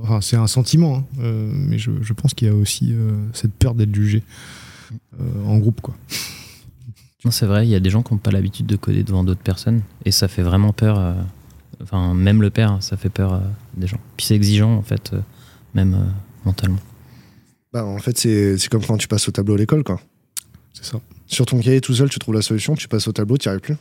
[0.00, 3.12] Enfin, c'est un sentiment, hein, euh, mais je, je pense qu'il y a aussi euh,
[3.32, 4.22] cette peur d'être jugé
[5.20, 5.94] euh, en groupe, quoi.
[7.24, 9.22] Non, c'est vrai, il y a des gens qui n'ont pas l'habitude de coder devant
[9.22, 10.98] d'autres personnes et ça fait vraiment peur.
[10.98, 11.14] euh,
[11.82, 13.40] Enfin, même le père, ça fait peur euh,
[13.76, 13.98] des gens.
[14.16, 15.20] Puis c'est exigeant, en fait, euh,
[15.74, 16.04] même euh,
[16.44, 16.78] mentalement.
[17.72, 20.00] Bah, En fait, c'est comme quand tu passes au tableau à l'école, quoi.
[20.72, 21.00] C'est ça.
[21.26, 23.50] Sur ton cahier tout seul, tu trouves la solution, tu passes au tableau, tu n'y
[23.50, 23.76] arrives plus.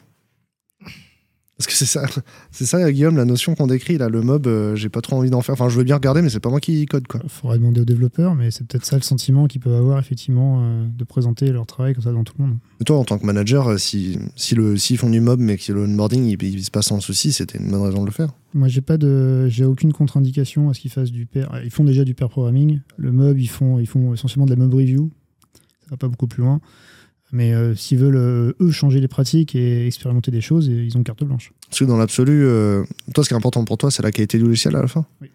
[1.61, 2.07] Parce que c'est ça,
[2.51, 5.29] c'est ça, Guillaume, la notion qu'on décrit là, le mob, euh, j'ai pas trop envie
[5.29, 5.53] d'en faire.
[5.53, 7.19] Enfin, je veux bien regarder, mais c'est pas moi qui code, quoi.
[7.23, 10.61] Il faudrait demander aux développeurs, mais c'est peut-être ça le sentiment qu'ils peuvent avoir, effectivement,
[10.63, 12.57] euh, de présenter leur travail comme ça dans tout le monde.
[12.79, 15.55] Mais toi, en tant que manager, euh, si, si le, s'ils font du mob, mais
[15.55, 18.11] que le onboarding, il, il se passe sans souci, c'était une bonne raison de le
[18.11, 18.33] faire.
[18.55, 21.61] Moi, j'ai pas de, j'ai aucune contre-indication à ce qu'ils fassent du pair.
[21.63, 22.79] Ils font déjà du pair programming.
[22.97, 25.11] Le mob, ils font, ils font essentiellement de la mob review.
[25.83, 26.59] Ça va pas beaucoup plus loin.
[27.31, 31.03] Mais euh, s'ils veulent euh, eux changer les pratiques et expérimenter des choses, ils ont
[31.03, 31.53] carte blanche.
[31.67, 34.37] Parce que dans l'absolu, euh, toi, ce qui est important pour toi, c'est la qualité
[34.37, 35.05] du logiciel à la fin.
[35.21, 35.29] Oui.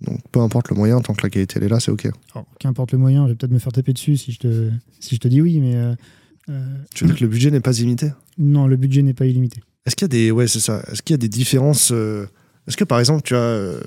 [0.00, 2.06] Donc, peu importe le moyen, tant que la qualité elle est là, c'est OK.
[2.34, 4.70] Alors, qu'importe le moyen, je vais peut-être me faire taper dessus si je te,
[5.00, 5.96] si je te dis oui, mais
[6.94, 8.10] Tu veux dire que le budget n'est pas illimité?
[8.38, 9.62] Non, le budget n'est pas illimité.
[9.86, 10.82] Est-ce qu'il y a des ouais c'est ça.
[10.90, 13.78] Est-ce qu'il y a des différences Est-ce que par exemple tu as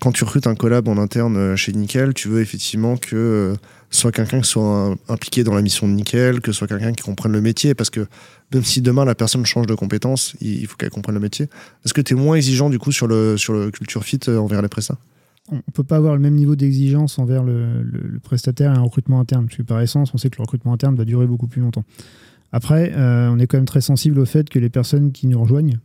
[0.00, 3.54] quand tu recrutes un collab en interne chez Nickel, tu veux effectivement que
[3.90, 7.32] soit quelqu'un qui soit impliqué dans la mission de Nickel, que soit quelqu'un qui comprenne
[7.32, 8.06] le métier, parce que
[8.52, 11.48] même si demain la personne change de compétence, il faut qu'elle comprenne le métier.
[11.84, 14.38] Est-ce que tu es moins exigeant du coup sur le sur le culture fit euh,
[14.38, 14.98] envers les prestats
[15.52, 18.82] on ne peut pas avoir le même niveau d'exigence envers le, le, prestataire et un
[18.82, 21.48] recrutement interne, parce que par essence, on sait que le recrutement interne va durer beaucoup
[21.48, 21.82] plus longtemps.
[22.52, 25.80] Après, on est quand même très sensible au fait que les personnes qui nous rejoignent,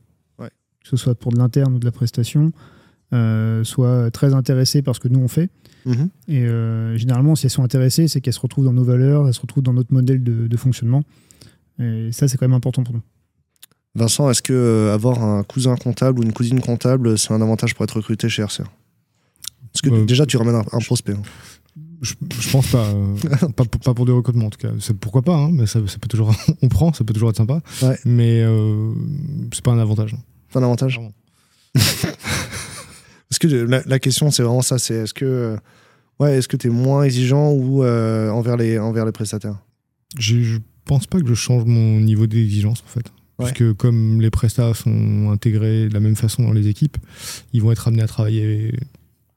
[0.85, 2.51] que ce soit pour de l'interne ou de la prestation,
[3.63, 5.49] soient très intéressées par ce que nous on fait.
[5.85, 6.09] Mhm.
[6.27, 6.45] Et
[6.97, 9.63] généralement, si elles sont intéressées, c'est qu'elles se retrouvent dans nos valeurs, elles se retrouvent
[9.63, 11.03] dans notre modèle de, de fonctionnement.
[11.79, 13.01] Et ça, c'est quand même important pour nous.
[13.95, 17.73] Vincent, est-ce que euh, avoir un cousin comptable ou une cousine comptable, c'est un avantage
[17.73, 18.65] pour être recruté chez RCA
[19.71, 21.13] Parce que euh, déjà, tu ramènes un, prospect.
[21.13, 21.21] Hein.
[22.01, 22.13] Je,
[22.51, 23.15] pense pas, euh,
[23.55, 24.71] pas, pas, pour des recrutements en tout cas.
[24.99, 27.61] Pourquoi pas, hein, mais ça, peut toujours, on prend, ça peut toujours être sympa.
[28.03, 28.45] Mais
[29.53, 30.15] c'est pas un avantage.
[30.51, 30.99] Pas un avantage
[33.47, 35.57] que la, question, c'est vraiment ça c'est est-ce que
[36.19, 39.57] ouais, est-ce que tu es moins exigeant ou envers, les, envers les prestataires?
[40.17, 43.11] Je pense pas que je change mon niveau d'exigence en fait.
[43.37, 46.97] Puisque comme les prestats sont intégrés de la même façon dans les équipes,
[47.51, 48.73] ils vont être amenés à travailler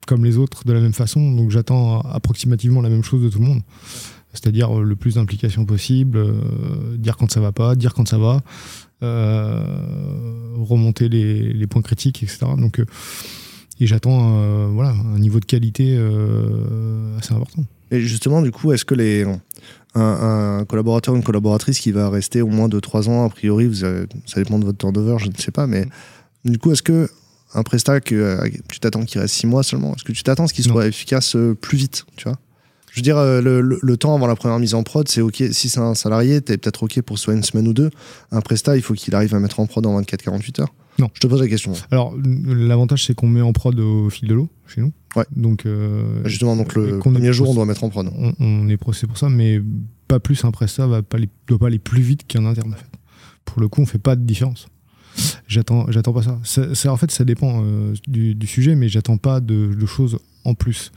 [0.06, 1.32] comme les autres de la même façon.
[1.32, 3.62] Donc j'attends approximativement la même chose de tout le monde.
[4.32, 8.40] C'est-à-dire le plus d'implication possible, euh, dire quand ça va pas, dire quand ça va,
[9.02, 9.62] euh,
[10.56, 12.46] remonter les, points critiques, etc.
[12.58, 12.86] Donc, euh,
[13.80, 15.96] et j'attends voilà, un niveau de qualité
[17.18, 17.64] assez important.
[17.90, 19.24] Et justement, du coup, est-ce que les,
[19.94, 23.66] un, collaborateur ou une collaboratrice qui va rester au moins de 3 ans, a priori,
[23.66, 24.06] vous ça
[24.36, 25.86] dépend de votre turnover, je ne sais pas, mais
[26.44, 27.08] du coup, est-ce que
[27.54, 30.44] un prestat que euh, tu t'attends qu'il reste 6 mois seulement, est-ce que tu t'attends
[30.44, 32.38] à ce qu'il soit efficace euh, plus vite, tu vois?
[32.98, 35.42] Je veux dire, euh, le, temps avant la première mise en prod, c'est OK.
[35.52, 37.90] Si c'est un salarié, tu es peut-être OK pour soit une semaine ou deux.
[38.32, 40.74] Un prestat, il faut qu'il arrive à mettre en prod en 24-48 heures.
[40.98, 41.08] Non.
[41.14, 41.74] Je te pose la question.
[41.92, 42.12] Alors,
[42.44, 44.92] l'avantage, c'est qu'on met en prod au fil de l'eau chez nous.
[45.14, 45.24] Ouais.
[45.30, 48.10] Donc, euh, Justement, donc le premier jour, on doit mettre en prod.
[48.40, 49.60] On, est procès pour ça, mais
[50.08, 52.72] pas plus un prestat va pas doit pas aller plus vite qu'un interne.
[52.72, 52.98] En fait.
[53.44, 54.66] Pour le coup, on fait pas de différence.
[55.46, 56.38] J'attends, j'attends pas ça.
[56.74, 56.92] ça.
[56.92, 60.90] En fait, ça dépend euh, du, sujet, mais j'attends pas de, de, choses en plus.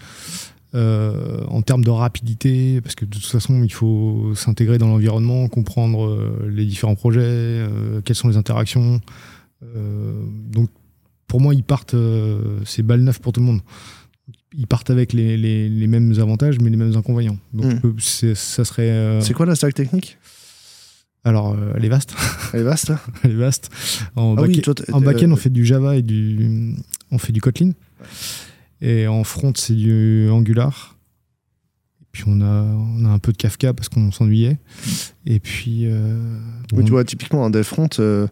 [0.73, 5.49] Euh, en termes de rapidité, parce que de toute façon, il faut s'intégrer dans l'environnement,
[5.49, 9.01] comprendre euh, les différents projets, euh, quelles sont les interactions.
[10.49, 10.69] donc,
[11.27, 11.95] pour moi, ils partent,
[12.65, 13.61] c'est balle neuf pour tout le monde.
[14.57, 17.37] Ils partent avec les, les, mêmes avantages, mais les mêmes inconvénients.
[17.53, 17.99] Donc, hmm.
[17.99, 19.19] ça serait.
[19.21, 20.17] c'est quoi la stack technique?
[21.23, 22.15] Alors, elle est vaste.
[22.53, 22.91] Elle est vaste.
[23.23, 23.69] elle est vaste.
[24.15, 24.41] En, ah
[24.93, 26.75] en back-end, on fait du Java et du,
[27.11, 27.71] on fait du Kotlin.
[28.81, 30.97] Et en front, c'est du Angular.
[32.01, 34.57] Et puis on a, on a un peu de Kafka parce qu'on s'ennuyait.
[35.25, 35.85] Et puis.
[35.85, 36.39] Euh,
[36.73, 38.27] oui, tu vois, typiquement, un dev front, euh,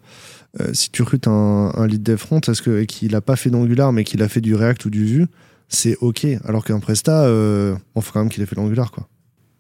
[0.60, 3.50] euh, si tu recrutes un, un lead dev front est-ce que, qu'il n'a pas fait
[3.52, 5.28] d'Angular mais qu'il a fait du React ou du Vue,
[5.68, 6.26] c'est OK.
[6.44, 9.08] Alors qu'un Presta, on faut quand même qu'il ait fait l'Angular, quoi.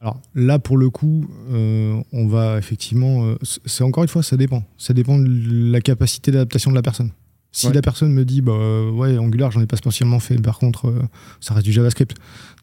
[0.02, 3.36] Alors là, pour le coup, on va effectivement.
[3.66, 4.64] c'est encore une fois, ça dépend.
[4.78, 7.12] Ça dépend de la capacité d'adaptation de la personne.
[7.52, 10.88] Si la personne me dit, bah ouais, Angular, j'en ai pas spécialement fait, par contre,
[10.88, 11.02] euh,
[11.40, 12.16] ça reste du JavaScript.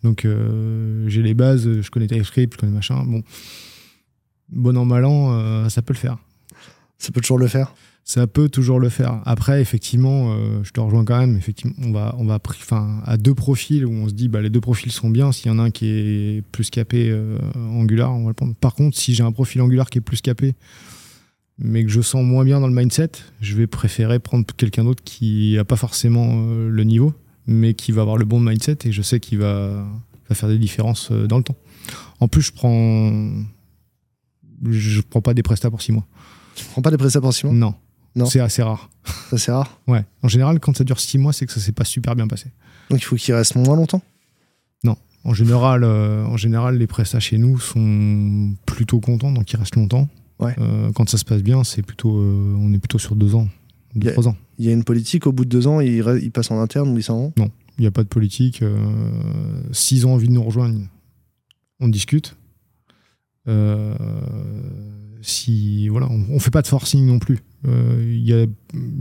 [0.05, 3.03] Donc euh, j'ai les bases, je connais TypeScript, je connais machin.
[3.05, 3.23] Bon,
[4.51, 6.19] bon an, mal an, euh, ça peut le faire.
[6.99, 7.75] Ça peut toujours le faire?
[8.05, 9.21] Ça peut toujours le faire.
[9.27, 10.33] Après, effectivement,
[10.63, 11.37] je te rejoins quand même.
[11.37, 14.49] Effectivement, on va, on va enfin, à deux profils où on se dit, bah, les
[14.49, 15.33] deux profils sont bien.
[15.33, 17.13] S'il y en a un qui est plus capé
[17.57, 18.55] Angular, on va le prendre.
[18.55, 20.55] Par contre, si j'ai un profil Angular qui est plus capé,
[21.59, 25.03] mais que je sens moins bien dans le mindset, je vais préférer prendre quelqu'un d'autre
[25.05, 27.15] qui n'a pas forcément euh, le niveau,
[27.47, 29.87] mais qui va avoir le bon mindset et je sais qu'il va,
[30.33, 31.57] faire des différences euh, dans le temps.
[32.21, 33.31] En plus, je prends,
[34.69, 36.07] je prends pas des prestats pour six mois.
[36.57, 37.55] Tu prends pas des prestats pour six mois?
[37.55, 37.75] Non.
[38.15, 38.27] Non.
[38.27, 38.89] C'est assez rare.
[39.29, 39.79] C'est assez rare?
[39.87, 40.05] Ouais.
[40.23, 42.51] En général, quand ça dure six mois, c'est que ça s'est pas super bien passé.
[42.91, 44.03] Donc il faut qu'il reste moins longtemps?
[44.85, 44.97] Non.
[45.25, 49.77] En général, euh, en général, les prestats chez nous sont plutôt contents, donc ils restent
[49.77, 50.09] longtemps.
[50.43, 53.49] Euh, quand ça se passe bien, c'est plutôt, euh, on est plutôt sur deux ans,
[53.95, 54.37] deux, trois ans.
[54.59, 56.91] Il y a une politique, au bout de deux ans, il, il passe en interne
[56.91, 58.63] ou il s'en vont Non, il n'y a pas de politique.
[58.63, 58.77] Euh,
[59.73, 60.79] S'ils ont envie de nous rejoindre,
[61.81, 62.37] on discute.
[65.23, 67.39] si, voilà, on ne fait pas de forcing non plus.
[67.65, 68.47] Il y, a,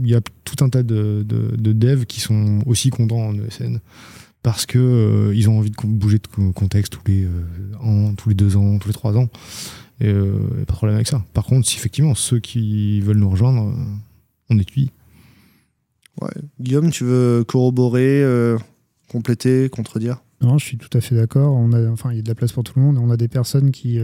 [0.02, 3.78] y, a, tout un tas de, de, devs qui sont aussi contents en ESN
[4.42, 7.28] parce qu'ils ils ont envie de bouger de contexte tous les,
[7.80, 9.28] ans, tous les deux ans, tous les trois ans.
[10.00, 11.24] Et euh, pas de problème avec ça.
[11.32, 13.84] Par contre, si effectivement ceux qui veulent nous rejoindre, euh,
[14.50, 14.90] on étudie.
[16.20, 16.30] Ouais.
[16.60, 18.58] Guillaume, tu veux corroborer, euh,
[19.08, 20.22] compléter, contredire?
[20.42, 21.54] Non, je suis tout à fait d'accord.
[21.54, 22.98] On a, enfin, il y a de la place pour tout le monde.
[22.98, 23.98] On a des personnes qui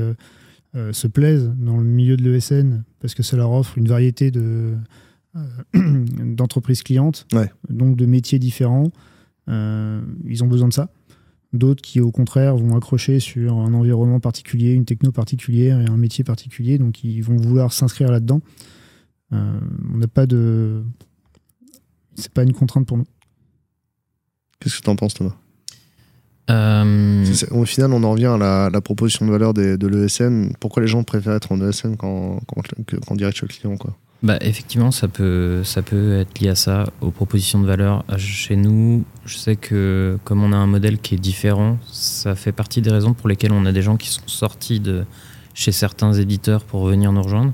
[0.74, 4.74] se plaisent dans le milieu de l'ESN parce que ça leur offre une variété de
[5.74, 7.26] d'entreprises clientes,
[7.68, 8.90] donc de métiers différents.
[9.46, 10.90] ils ont besoin de ça
[11.52, 15.96] d'autres qui au contraire vont accrocher sur un environnement particulier, une techno particulière et un
[15.96, 18.40] métier particulier, donc ils vont vouloir s'inscrire là-dedans.
[19.32, 19.58] Euh,
[19.92, 20.82] on n'a pas de.
[22.14, 23.06] C'est pas une contrainte pour nous.
[24.60, 25.34] Qu'est-ce que tu en penses, Thomas?
[26.50, 29.86] Euh, C'est- Au final, on en revient à la, la proposition de valeur des- de
[29.86, 30.52] l'ESN.
[30.60, 33.76] Pourquoi les gens préfèrent être en ESN qu'en qu'en- que- qu'en direct chez le client
[33.76, 33.96] quoi?
[34.22, 38.04] Bah, effectivement, ça peut, ça peut être lié à ça, aux propositions de valeur.
[38.18, 42.52] Chez nous, je sais que comme on a un modèle qui est différent, ça fait
[42.52, 45.04] partie des raisons pour lesquelles on a des gens qui sont sortis de
[45.54, 47.52] chez certains éditeurs pour venir nous rejoindre.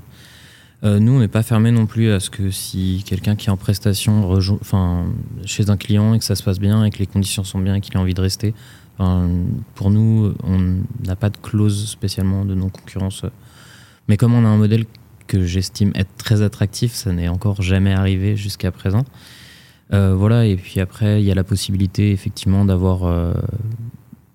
[0.83, 3.51] Euh, nous, on n'est pas fermé non plus à ce que si quelqu'un qui est
[3.51, 5.07] en prestation enfin,
[5.45, 7.75] chez un client et que ça se passe bien et que les conditions sont bien
[7.75, 8.53] et qu'il a envie de rester,
[9.75, 13.25] pour nous, on n'a pas de clause spécialement de non-concurrence.
[14.07, 14.85] Mais comme on a un modèle
[15.29, 19.05] que j'estime être très attractif, ça n'est encore jamais arrivé jusqu'à présent.
[19.93, 23.33] Euh, voilà, et puis après, il y a la possibilité effectivement d'avoir, euh,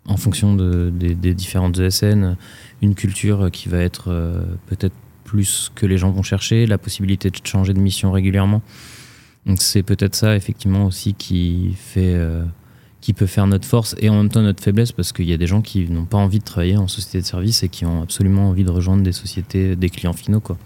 [0.06, 2.36] en fonction de- des- différentes ESN,
[2.80, 7.28] une culture qui va être euh, peut-être plus que les gens vont chercher, la possibilité
[7.30, 8.62] de changer de mission régulièrement.
[9.46, 12.14] Donc c'est peut-être ça effectivement aussi qui fait,
[13.04, 15.36] qui peut faire notre force et en même temps notre faiblesse parce qu'il y a
[15.36, 18.00] des gens qui n'ont pas envie de travailler en société de service et qui ont
[18.00, 20.56] absolument envie de rejoindre des sociétés, des clients finaux quoi.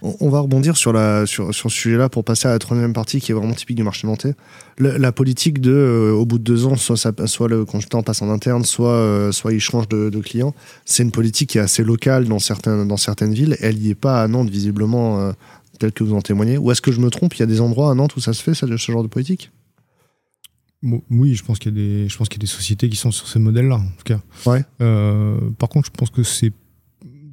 [0.00, 3.20] On va rebondir sur, la, sur, sur ce sujet-là pour passer à la troisième partie
[3.20, 4.34] qui est vraiment typique du marché nantais.
[4.78, 8.22] La politique de, euh, au bout de deux ans, soit, ça- soit le consultant passe
[8.22, 10.54] en interne, soit, euh, soit il change de, client,
[10.86, 13.56] c'est une politique qui est assez locale dans, certains, dans certaines villes.
[13.60, 15.32] Elle n'y est pas à Nantes, visiblement, euh,
[15.78, 16.56] tel que vous en témoignez.
[16.56, 17.34] Ou est-ce que je me trompe?
[17.34, 19.50] Il y a des endroits à Nantes où ça se fait, ce genre de politique?
[21.10, 22.96] Oui, je pense qu'il y a des, je pense qu'il y a des sociétés qui
[22.96, 24.20] sont sur ces modèles-là, en tout cas.
[24.46, 24.64] Ouais.
[24.80, 26.52] Euh, par contre, je pense que c'est,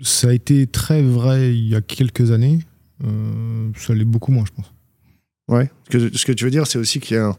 [0.02, 2.60] ça a été très vrai il y a quelques années.
[3.04, 4.72] Euh, ça l'est beaucoup moins, je pense.
[5.47, 5.70] Ouais.
[5.86, 7.36] Ce que, ce que tu veux dire, c'est aussi qu'il y a,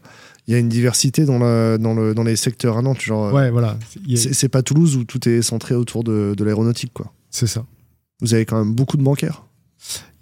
[0.47, 3.01] il y a une diversité dans, la, dans, le, dans les secteurs à Nantes.
[3.01, 3.69] Genre, euh, Ouais, voilà.
[3.71, 7.11] A- c'est pas Toulouse où tout est centré autour de, de l'aéronautique, quoi.
[7.29, 7.65] C'est ça.
[8.21, 9.45] Vous avez quand même beaucoup de bancaires.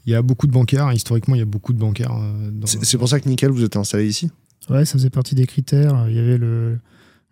[0.06, 0.92] Il y a beaucoup de bancaires.
[0.94, 2.16] Historiquement, il y a beaucoup de bancaires.
[2.66, 4.32] c'est pour ça que Nickel, vous êtes installé ici
[4.70, 6.05] Ouais, ça faisait partie des critères.
[6.07, 6.78] Il y avait le,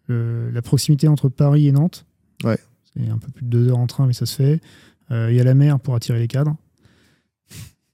[0.08, 2.06] le- la proximité entre Paris et Nantes.
[2.44, 2.58] Ouais.
[2.96, 4.60] C'est un peu plus de deux heures en train, mais ça se fait.
[5.12, 6.56] Euh, il y a la mer pour attirer les cadres.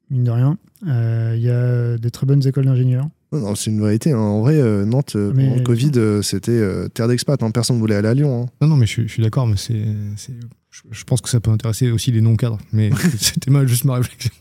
[0.10, 0.58] Mine de rien.
[0.88, 3.08] Euh, Il y a des très bonnes écoles d'ingénieurs.
[3.32, 4.12] Non, non, c'est une vérité.
[4.12, 4.20] hein.
[4.20, 7.42] En vrai, euh, Nantes, euh, Mais- pendant le Covid, euh, c'était euh, terre d'expat.
[7.44, 7.52] hein.
[7.52, 8.44] Personne ne voulait aller à Lyon.
[8.44, 8.50] hein.
[8.62, 9.84] Non, non, mais je, suis- je suis d'accord, mais c'est,
[10.16, 10.34] c'est-
[10.70, 12.60] je, je pense que ça peut intéresser aussi les non-cadres.
[12.72, 14.32] Mais c'était ma- juste ma réflexion.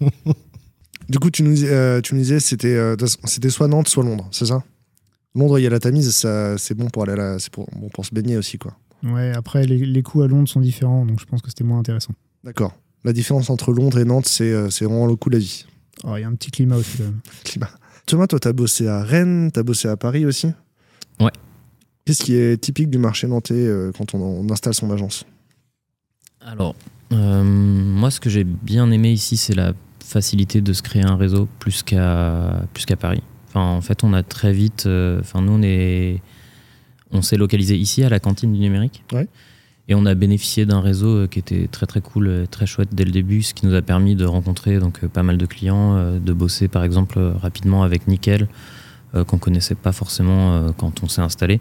[1.08, 4.28] Du coup, tu nous, euh, tu nous disais c'était euh, c'était soit Nantes, soit Londres,
[4.32, 4.62] c'est ça?
[5.34, 7.66] Londres, il y a la Tamise, ça, c'est bon pour aller à la- c'est pour,
[7.76, 8.76] bon pour se baigner aussi, quoi.
[9.02, 11.78] Ouais, après, les, les coûts à Londres sont différents, donc je pense que c'était moins
[11.80, 12.14] intéressant.
[12.44, 12.72] D'accord.
[13.04, 15.66] La différence entre Londres et Nantes, c'est euh, c'est vraiment le coût de la vie.
[16.04, 17.20] Oh, Il y a un petit climat aussi, quand même.
[17.44, 17.68] Climat.
[18.06, 20.48] Thomas, toi, t'as bossé à Rennes, t'as bossé à Paris aussi?
[21.20, 21.30] Ouais.
[22.04, 25.24] Qu'est-ce qui est typique du marché nantais euh, quand on, on installe son agence?
[26.40, 26.74] Alors,
[27.12, 29.72] euh, moi, ce que j'ai bien aimé ici, c'est la
[30.04, 33.22] facilité de se créer un réseau plus qu'à plus qu'à Paris.
[33.54, 34.86] Enfin, en fait, on a très vite.
[34.86, 36.20] euh, Enfin, nous, on est,
[37.12, 39.04] on s'est localisé ici à la cantine du numérique.
[39.12, 39.28] Ouais.
[39.86, 42.88] Et on a bénéficié d'un réseau euh, qui était très très cool, euh, très chouette
[42.92, 46.18] dès le début, ce qui nous a permis de rencontrer donc pas mal de clients,
[46.18, 48.48] de bosser par exemple rapidement avec Nickel,
[49.14, 51.60] euh, qu'on connaissait pas forcément euh, quand on s'est installé,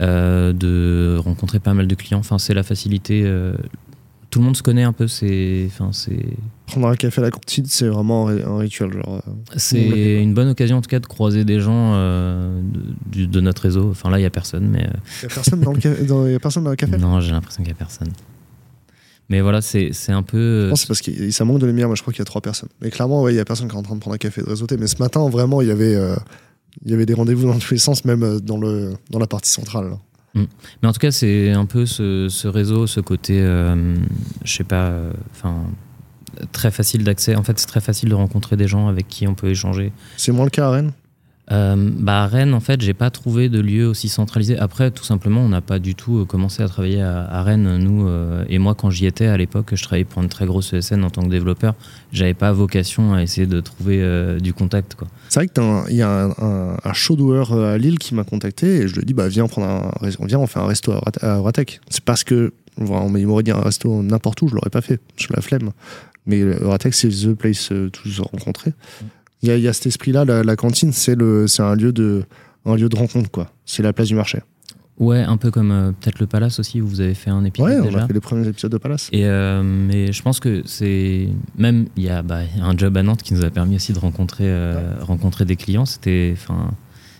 [0.00, 2.18] euh, de rencontrer pas mal de clients.
[2.18, 3.24] Enfin, c'est la facilité.
[4.34, 5.06] Tout le monde se connaît un peu.
[5.06, 6.18] C'est, enfin, c'est,
[6.66, 8.92] Prendre un café à la cantine, c'est vraiment un, rituel.
[8.92, 12.60] Genre, euh, c'est une bonne occasion en tout cas de croiser des gens euh,
[13.14, 13.90] de, notre réseau.
[13.90, 15.94] Enfin là, il y a personne, mais euh, Il y a personne dans le, ca-
[16.02, 16.96] dans- y a personne dans le café?
[16.98, 18.08] Non, j'ai l'impression qu'il y a personne.
[19.28, 20.64] Mais voilà, c'est, un peu.
[20.64, 22.24] Je pense c'est parce que ça manque de lumière, moi je crois qu'il y a
[22.24, 22.70] trois personnes.
[22.80, 24.40] Mais clairement, ouais, il y a personne qui est en train de prendre un café
[24.40, 24.76] et de réseauter.
[24.78, 26.16] Mais ce matin, vraiment, il y avait, euh,
[26.84, 29.50] il y avait des rendez-vous dans tous les sens, même dans, le, dans la partie
[29.52, 29.90] centrale.
[29.90, 29.98] là.
[30.34, 33.96] Mais en tout cas, c'est un peu ce, ce réseau, ce côté, euh,
[34.44, 35.64] je sais pas, euh, enfin,
[36.52, 37.36] très facile d'accès.
[37.36, 39.92] En fait, c'est très facile de rencontrer des gens avec qui on peut échanger.
[40.16, 40.92] C'est moins le cas à Rennes?
[41.52, 44.56] Euh, bah, à Rennes, en fait, j'ai pas trouvé de lieu aussi centralisé.
[44.58, 48.08] Après, tout simplement, on n'a pas du tout euh, commencé à travailler à, Rennes, nous.
[48.08, 51.04] euh, et moi, quand j'y étais à l'époque, je travaillais pour une très grosse ESN
[51.04, 51.74] en tant que développeur.
[52.12, 54.02] J'avais pas vocation à essayer de trouver
[54.40, 55.06] du contact, quoi.
[55.28, 58.66] C'est vrai qu'il y a un, un, un show doer à Lille qui m'a contacté
[58.82, 59.90] et je lui ai dit bah, viens, prendre un,
[60.26, 61.80] viens, on fait un resto à, Rat- à Ratec.
[61.90, 65.00] C'est parce que voilà, il m'aurait dit un resto n'importe où, je l'aurais pas fait.
[65.16, 65.70] Je la flemme.
[66.26, 68.72] Mais le Ratec, c'est the place euh, to se rencontrer.
[69.44, 71.12] Il y a, il y a cet esprit-là, la, la cantine, c'est
[71.60, 72.24] un, lieu de-
[72.64, 73.50] un lieu de rencontre, quoi.
[73.66, 74.38] C'est la place du marché.
[74.98, 77.68] Ouais, un peu comme euh, peut-être le Palace aussi, où vous avez fait un épisode
[77.68, 78.04] Ouais, on déjà.
[78.04, 79.08] a fait les premiers épisodes de Palace.
[79.12, 81.28] Et euh, mais je pense que c'est
[81.58, 83.50] même il y a bah, il y a un job à Nantes qui nous a
[83.50, 85.84] permis aussi de rencontrer euh, rencontrer des clients.
[85.84, 86.70] C'était enfin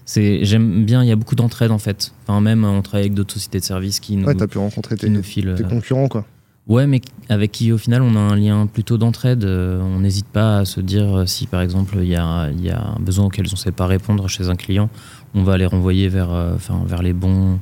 [0.05, 2.13] c'est j'aime bien il y a beaucoup d'entraide en fait.
[2.29, 4.97] Enfin même on travaille avec d'autres sociétés de services qui nous Ouais, t'as pu rencontrer
[4.97, 5.55] tes, nous filent.
[5.57, 6.25] tes concurrents, quoi.
[6.67, 9.45] Ouais, mais avec qui au final on a un lien plutôt d'entraide.
[9.45, 12.71] Euh, on n'hésite pas à se dire euh, si par exemple il y a, y
[12.71, 14.89] a un besoin auquel on ne sait pas répondre chez un client,
[15.35, 17.59] on va les renvoyer vers, euh, enfin, vers les bons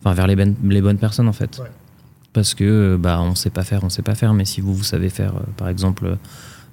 [0.00, 1.58] enfin vers les, ben- les bonnes personnes en fait.
[1.58, 1.70] Ouais.
[2.32, 4.32] Parce que bah on sait pas faire, on sait pas faire.
[4.32, 6.16] Mais si vous vous savez faire, par exemple,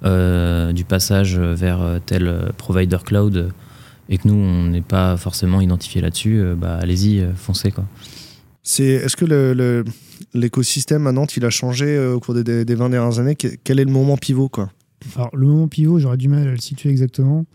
[0.05, 3.51] euh, du passage vers tel provider cloud
[4.09, 7.85] et que nous on n'est pas forcément identifié là-dessus, bah allez-y, foncez quoi.
[8.61, 9.83] C'est, est-ce que le, le-
[10.33, 13.35] l'écosystème à Nantes, il a changé euh, au cours des, des, des 20 dernières années
[13.35, 14.71] Que- Quel est le moment pivot quoi?
[15.15, 17.45] Alors, le moment pivot, j'aurais du mal à le situer exactement.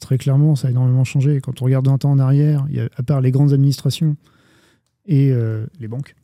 [0.00, 1.40] Très clairement, ça a énormément changé.
[1.40, 4.16] Quand on regarde un temps en arrière, il y a, à part les grandes administrations
[5.06, 6.14] et euh, les banques,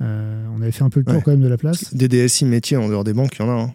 [0.00, 1.22] euh, on avait fait un peu le tour Ouais.
[1.24, 1.94] quand même de la place.
[1.94, 3.60] Des DSI métiers en dehors des banques, il y en a.
[3.62, 3.74] hein.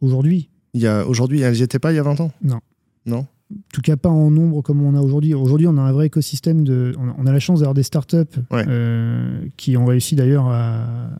[0.00, 2.32] Aujourd'hui, Il y a, aujourd'hui, elles n'y étaient pas il y a 20 ans?
[2.42, 2.60] Non.
[3.06, 3.26] Non?
[3.72, 5.34] Tout cas pas en nombre comme on a aujourd'hui.
[5.34, 6.92] Aujourd'hui, on a un vrai écosystème de.
[6.98, 8.16] On a, on a la chance d'avoir des startups
[8.50, 8.64] Ouais.
[8.68, 11.10] euh, qui ont réussi d'ailleurs à,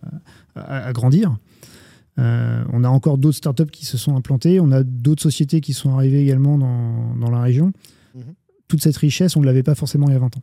[0.54, 1.36] à- à grandir.
[2.18, 4.60] Euh, on a encore d'autres startups qui se sont implantées.
[4.60, 7.72] On a d'autres sociétés qui sont arrivées également dans, dans la région.
[8.14, 8.22] Mhm.
[8.68, 10.42] Toute cette richesse, on ne l'avait pas forcément il y a 20 ans.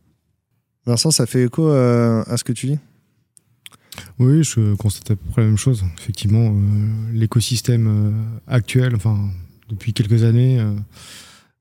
[0.86, 2.78] Vincent, ça fait écho euh, à ce que tu dis?
[4.18, 5.84] Oui, je constate à peu près la même chose.
[5.98, 8.10] Effectivement, euh, l'écosystème euh,
[8.46, 9.18] actuel, enfin,
[9.68, 10.58] depuis quelques années,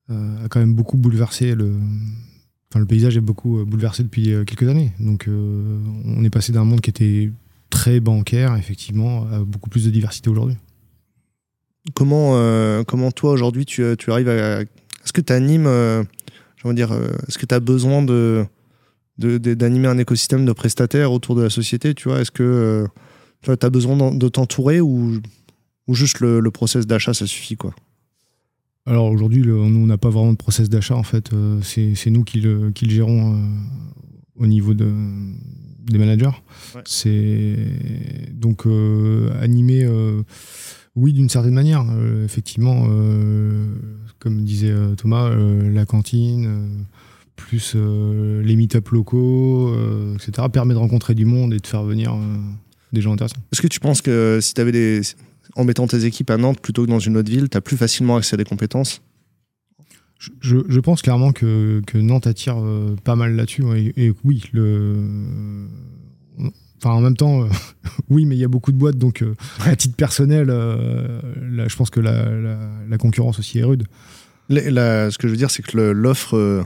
[0.10, 1.74] a quand même beaucoup bouleversé le.
[2.72, 4.92] Enfin, le paysage est beaucoup euh, bouleversé depuis euh, quelques années.
[5.00, 7.32] Donc, euh, on est passé d'un monde qui était
[7.72, 10.58] très bancaire, effectivement, à beaucoup plus de diversité aujourd'hui.
[11.96, 14.62] Comment, euh, comment toi aujourd'hui tu, tu arrives à.
[14.62, 15.64] Est-ce que tu animes.
[15.66, 18.46] veux dire, euh, est-ce que tu as besoin de,
[19.18, 22.22] d'animer un écosystème de prestataires autour de la société tu vois?
[22.22, 22.86] Est-ce que
[23.42, 25.20] tu as besoin de t'entourer ou,
[25.88, 27.74] ou juste le, le process d'achat ça suffit quoi?
[28.86, 31.32] Alors aujourd'hui, nous, on n'a pas vraiment de process d'achat, en fait.
[31.34, 33.38] Euh, c'est nous qui le, qui le gérons euh,
[34.36, 34.92] au niveau de,
[35.86, 36.32] des managers.
[36.76, 36.82] Ouais.
[36.86, 37.56] C'est
[38.34, 40.24] donc euh, animé, euh,
[40.96, 41.86] oui, d'une certaine manière.
[41.90, 43.68] Euh, effectivement, euh,
[44.18, 46.68] comme disait euh, Thomas, euh, la cantine, euh,
[47.36, 51.84] plus euh, les meet-up locaux, euh, etc., permet de rencontrer du monde et de faire
[51.84, 52.38] venir euh,
[52.92, 53.38] des gens intéressants.
[53.52, 55.02] Est-ce que tu penses que si tu avais des.
[55.60, 57.76] En mettant tes équipes à Nantes plutôt que dans une autre ville, tu as plus
[57.76, 59.02] facilement accès à des compétences
[60.40, 63.64] Je, pense clairement que, que Nantes attire euh, pas mal là-dessus.
[63.64, 64.96] ouais, Et, et oui, le.
[66.78, 67.48] Enfin, en même temps, euh,
[68.10, 69.36] oui, mais il y a beaucoup de boîtes, donc euh,
[69.66, 73.84] à titre personnel, là, je pense que la, la- la concurrence aussi est rude.
[74.48, 76.66] La- ce que je veux dire, c'est que l'offre,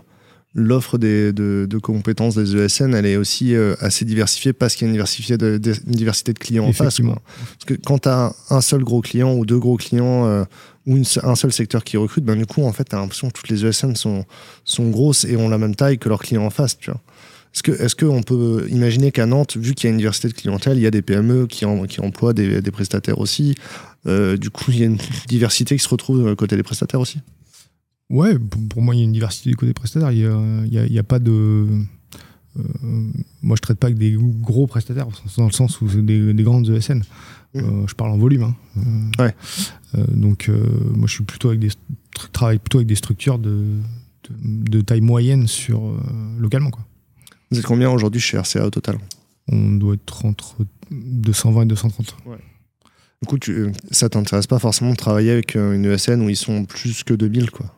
[0.55, 4.87] l'offre de, de compétences des ESN, elle est aussi euh, assez diversifiée parce qu'il y
[4.87, 6.99] a une diversité de, de- une diversité de clients en face.
[7.13, 7.21] Quoi.
[7.53, 10.43] Parce que quand tu as un seul gros client ou deux gros clients euh,
[10.85, 13.29] ou une un seul secteur qui recrute, ben, du coup, en fait, tu as l'impression
[13.29, 14.25] que toutes les ESN sont,
[14.63, 16.77] sont grosses et ont la même taille que leurs clients en face.
[16.77, 17.01] Tu vois.
[17.79, 20.81] Est-ce qu'on peut imaginer qu'à Nantes, vu qu'il y a une diversité de clientèle, il
[20.81, 23.55] y a des PME qui, en- qui emploient des, des prestataires aussi
[24.07, 24.97] euh, Du coup, il y a une
[25.27, 27.19] diversité qui se retrouve côté des prestataires aussi?
[28.09, 28.37] Ouais,
[28.69, 30.11] pour, moi, il y a une diversité du côté prestataire.
[30.11, 30.19] Il
[30.69, 31.31] n'y a, pas de.
[32.57, 32.61] euh,
[33.41, 36.43] moi, je traite pas avec des gros prestataires, dans le sens où c'est des, des
[36.43, 37.01] grandes ESN.
[37.55, 38.43] Euh, je parle en volume.
[38.43, 38.55] hein.
[39.19, 39.35] Euh, Ouais.
[39.95, 40.49] euh, donc,
[40.95, 41.69] moi, je suis plutôt avec des,
[42.31, 43.65] travaille plutôt avec des structures de,
[44.29, 45.81] de, de taille moyenne sur,
[46.39, 46.71] localement.
[46.71, 46.85] Quoi.
[47.51, 48.97] Vous êtes combien aujourd'hui chez RCA au total?
[49.47, 50.57] On doit être entre
[50.91, 52.15] 220 et 230.
[53.21, 56.65] Du coup, tu, ça t'intéresse pas forcément de travailler avec une ESN où ils sont
[56.65, 57.73] plus que 2000, quoi.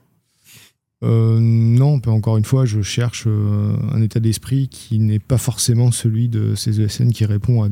[1.06, 5.91] Euh, non, encore une fois, je cherche euh, un état d'esprit qui n'est pas forcément
[5.91, 7.70] celui de ces ESN qui répond à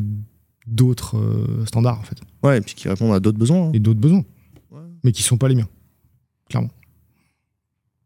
[0.68, 3.68] d'autres euh, standards en fait, Ouais, et puis qui répondent à d'autres besoins.
[3.68, 3.72] hein.
[3.74, 4.24] et d'autres besoins,
[4.72, 4.82] Ouais.
[5.04, 5.68] mais qui sont pas les miens.
[6.50, 6.70] Clairement.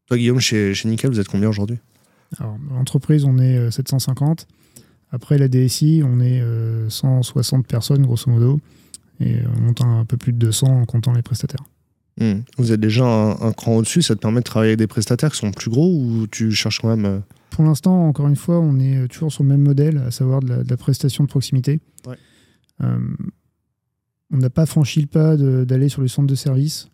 [0.08, 1.78] Toi, Guillaume, chez, chez Nickel, vous êtes combien aujourd'hui?
[2.40, 4.48] Alors, l'entreprise, on est euh, 750.
[5.12, 8.60] Après la DSI, on est euh, 160 personnes, grosso modo.
[9.20, 11.64] Et on monte un peu plus de 200 en comptant les prestataires.
[12.20, 12.40] Hmm.
[12.58, 15.32] Vous êtes déjà un, un cran au-dessus, ça te permet de travailler avec des prestataires
[15.32, 17.06] qui sont plus gros ou tu cherches quand même.
[17.06, 17.20] euh,
[17.52, 20.40] Pour l'instant, encore une fois, on est euh, toujours sur le même modèle, à savoir
[20.40, 21.80] de la, de la prestation de proximité.
[22.08, 22.18] Ouais.
[22.82, 22.98] Euh,
[24.32, 26.90] on n'a pas franchi le pas d'aller sur le centre de service.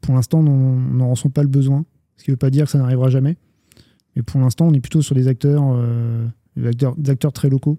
[0.00, 1.84] Pour l'instant, on n'en ressent pas le besoin,
[2.16, 3.36] ce qui ne veut pas dire que ça n'arrivera jamais.
[4.16, 7.48] Mais pour l'instant, on est plutôt sur des acteurs, euh, des acteurs, des acteurs très
[7.48, 7.78] locaux.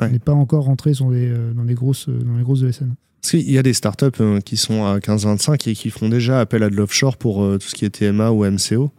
[0.00, 0.06] Ouais.
[0.06, 2.94] On n'est pas encore rentré des, dans, des grosses, dans les grosses ESN.
[3.26, 6.38] Parce qu'il y a des startups euh, qui sont à 15-25 et qui font déjà
[6.38, 8.92] appel à de l'offshore pour euh, tout ce qui est TMA ou MCO.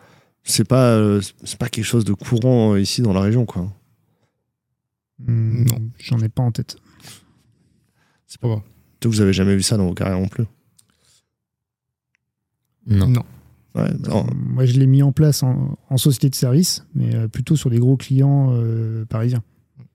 [0.43, 3.71] C'est pas, euh, c'est pas quelque chose de courant euh, ici dans la région, quoi.
[5.19, 5.77] Hmm, Non.
[5.97, 6.75] J'en ai pas en tête.
[8.25, 8.63] C'est pas grave.
[8.99, 10.43] Toi, vous avez jamais vu ça dans vos carrières non plus?
[12.85, 13.07] Non.
[13.07, 13.23] Non.
[13.75, 17.55] Ouais, alors, Moi, je l'ai mis en place en, en société de service, mais plutôt
[17.55, 19.43] sur des gros clients euh, parisiens.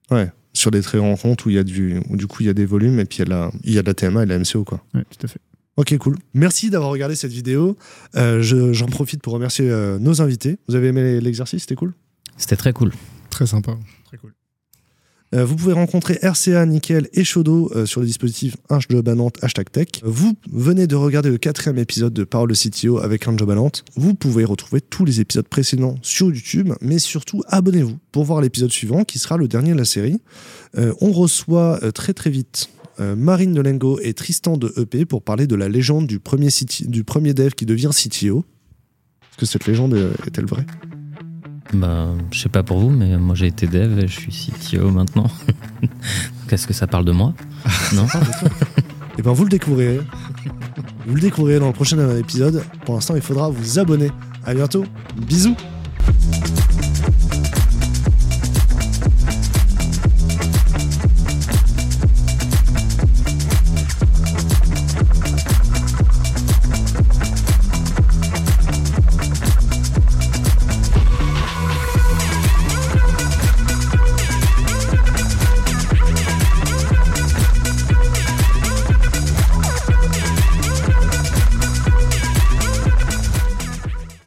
[0.09, 2.45] ouais, sur des très grands comptes où il y a du, où du coup il
[2.45, 3.87] y a des volumes et puis il y a de la, il y a de
[3.87, 4.83] la TMA et de la MCO, quoi.
[4.93, 5.39] Ouais, tout à fait.
[5.75, 6.17] Ok, cool.
[6.35, 7.75] Merci d'avoir regardé cette vidéo.
[8.15, 10.59] Euh, je- J'en profite pour remercier euh, nos invités.
[10.67, 11.61] Vous avez aimé l'exercice?
[11.63, 11.93] C'était cool?
[12.37, 12.91] C'était très cool.
[13.31, 13.75] Très sympa.
[14.05, 14.33] Très cool.
[15.33, 19.09] Euh, vous pouvez rencontrer RCA, Nickel et Shodo euh, sur le dispositif Un Job
[19.41, 19.87] hashtag Tech.
[20.03, 23.51] Vous venez de regarder le quatrième épisode de Parole de CTO avec Un Job.
[23.95, 28.71] Vous pouvez retrouver tous les épisodes précédents sur YouTube, mais surtout abonnez-vous pour voir l'épisode
[28.71, 30.19] suivant qui sera le dernier de la série.
[30.77, 32.69] Euh, on reçoit euh, très très vite
[32.99, 36.87] Marine de Lengo et Tristan de EP pour parler de la légende du premier, CT
[36.87, 38.45] du premier dev qui devient CTO.
[39.31, 39.95] Est-ce que cette légende
[40.27, 40.67] est-elle vraie?
[41.73, 44.91] Bah, je sais pas pour vous, mais moi j'ai été dev et je suis CTO
[44.91, 45.27] maintenant.
[46.47, 47.33] Qu'est-ce que ça parle de moi
[47.93, 48.05] Non
[49.17, 50.01] Et ben vous le découvrirez.
[51.07, 52.63] Vous le découvrirez dans le prochain épisode.
[52.85, 54.11] Pour l'instant, il faudra vous abonner.
[54.45, 54.85] À bientôt.
[55.27, 55.55] Bisous.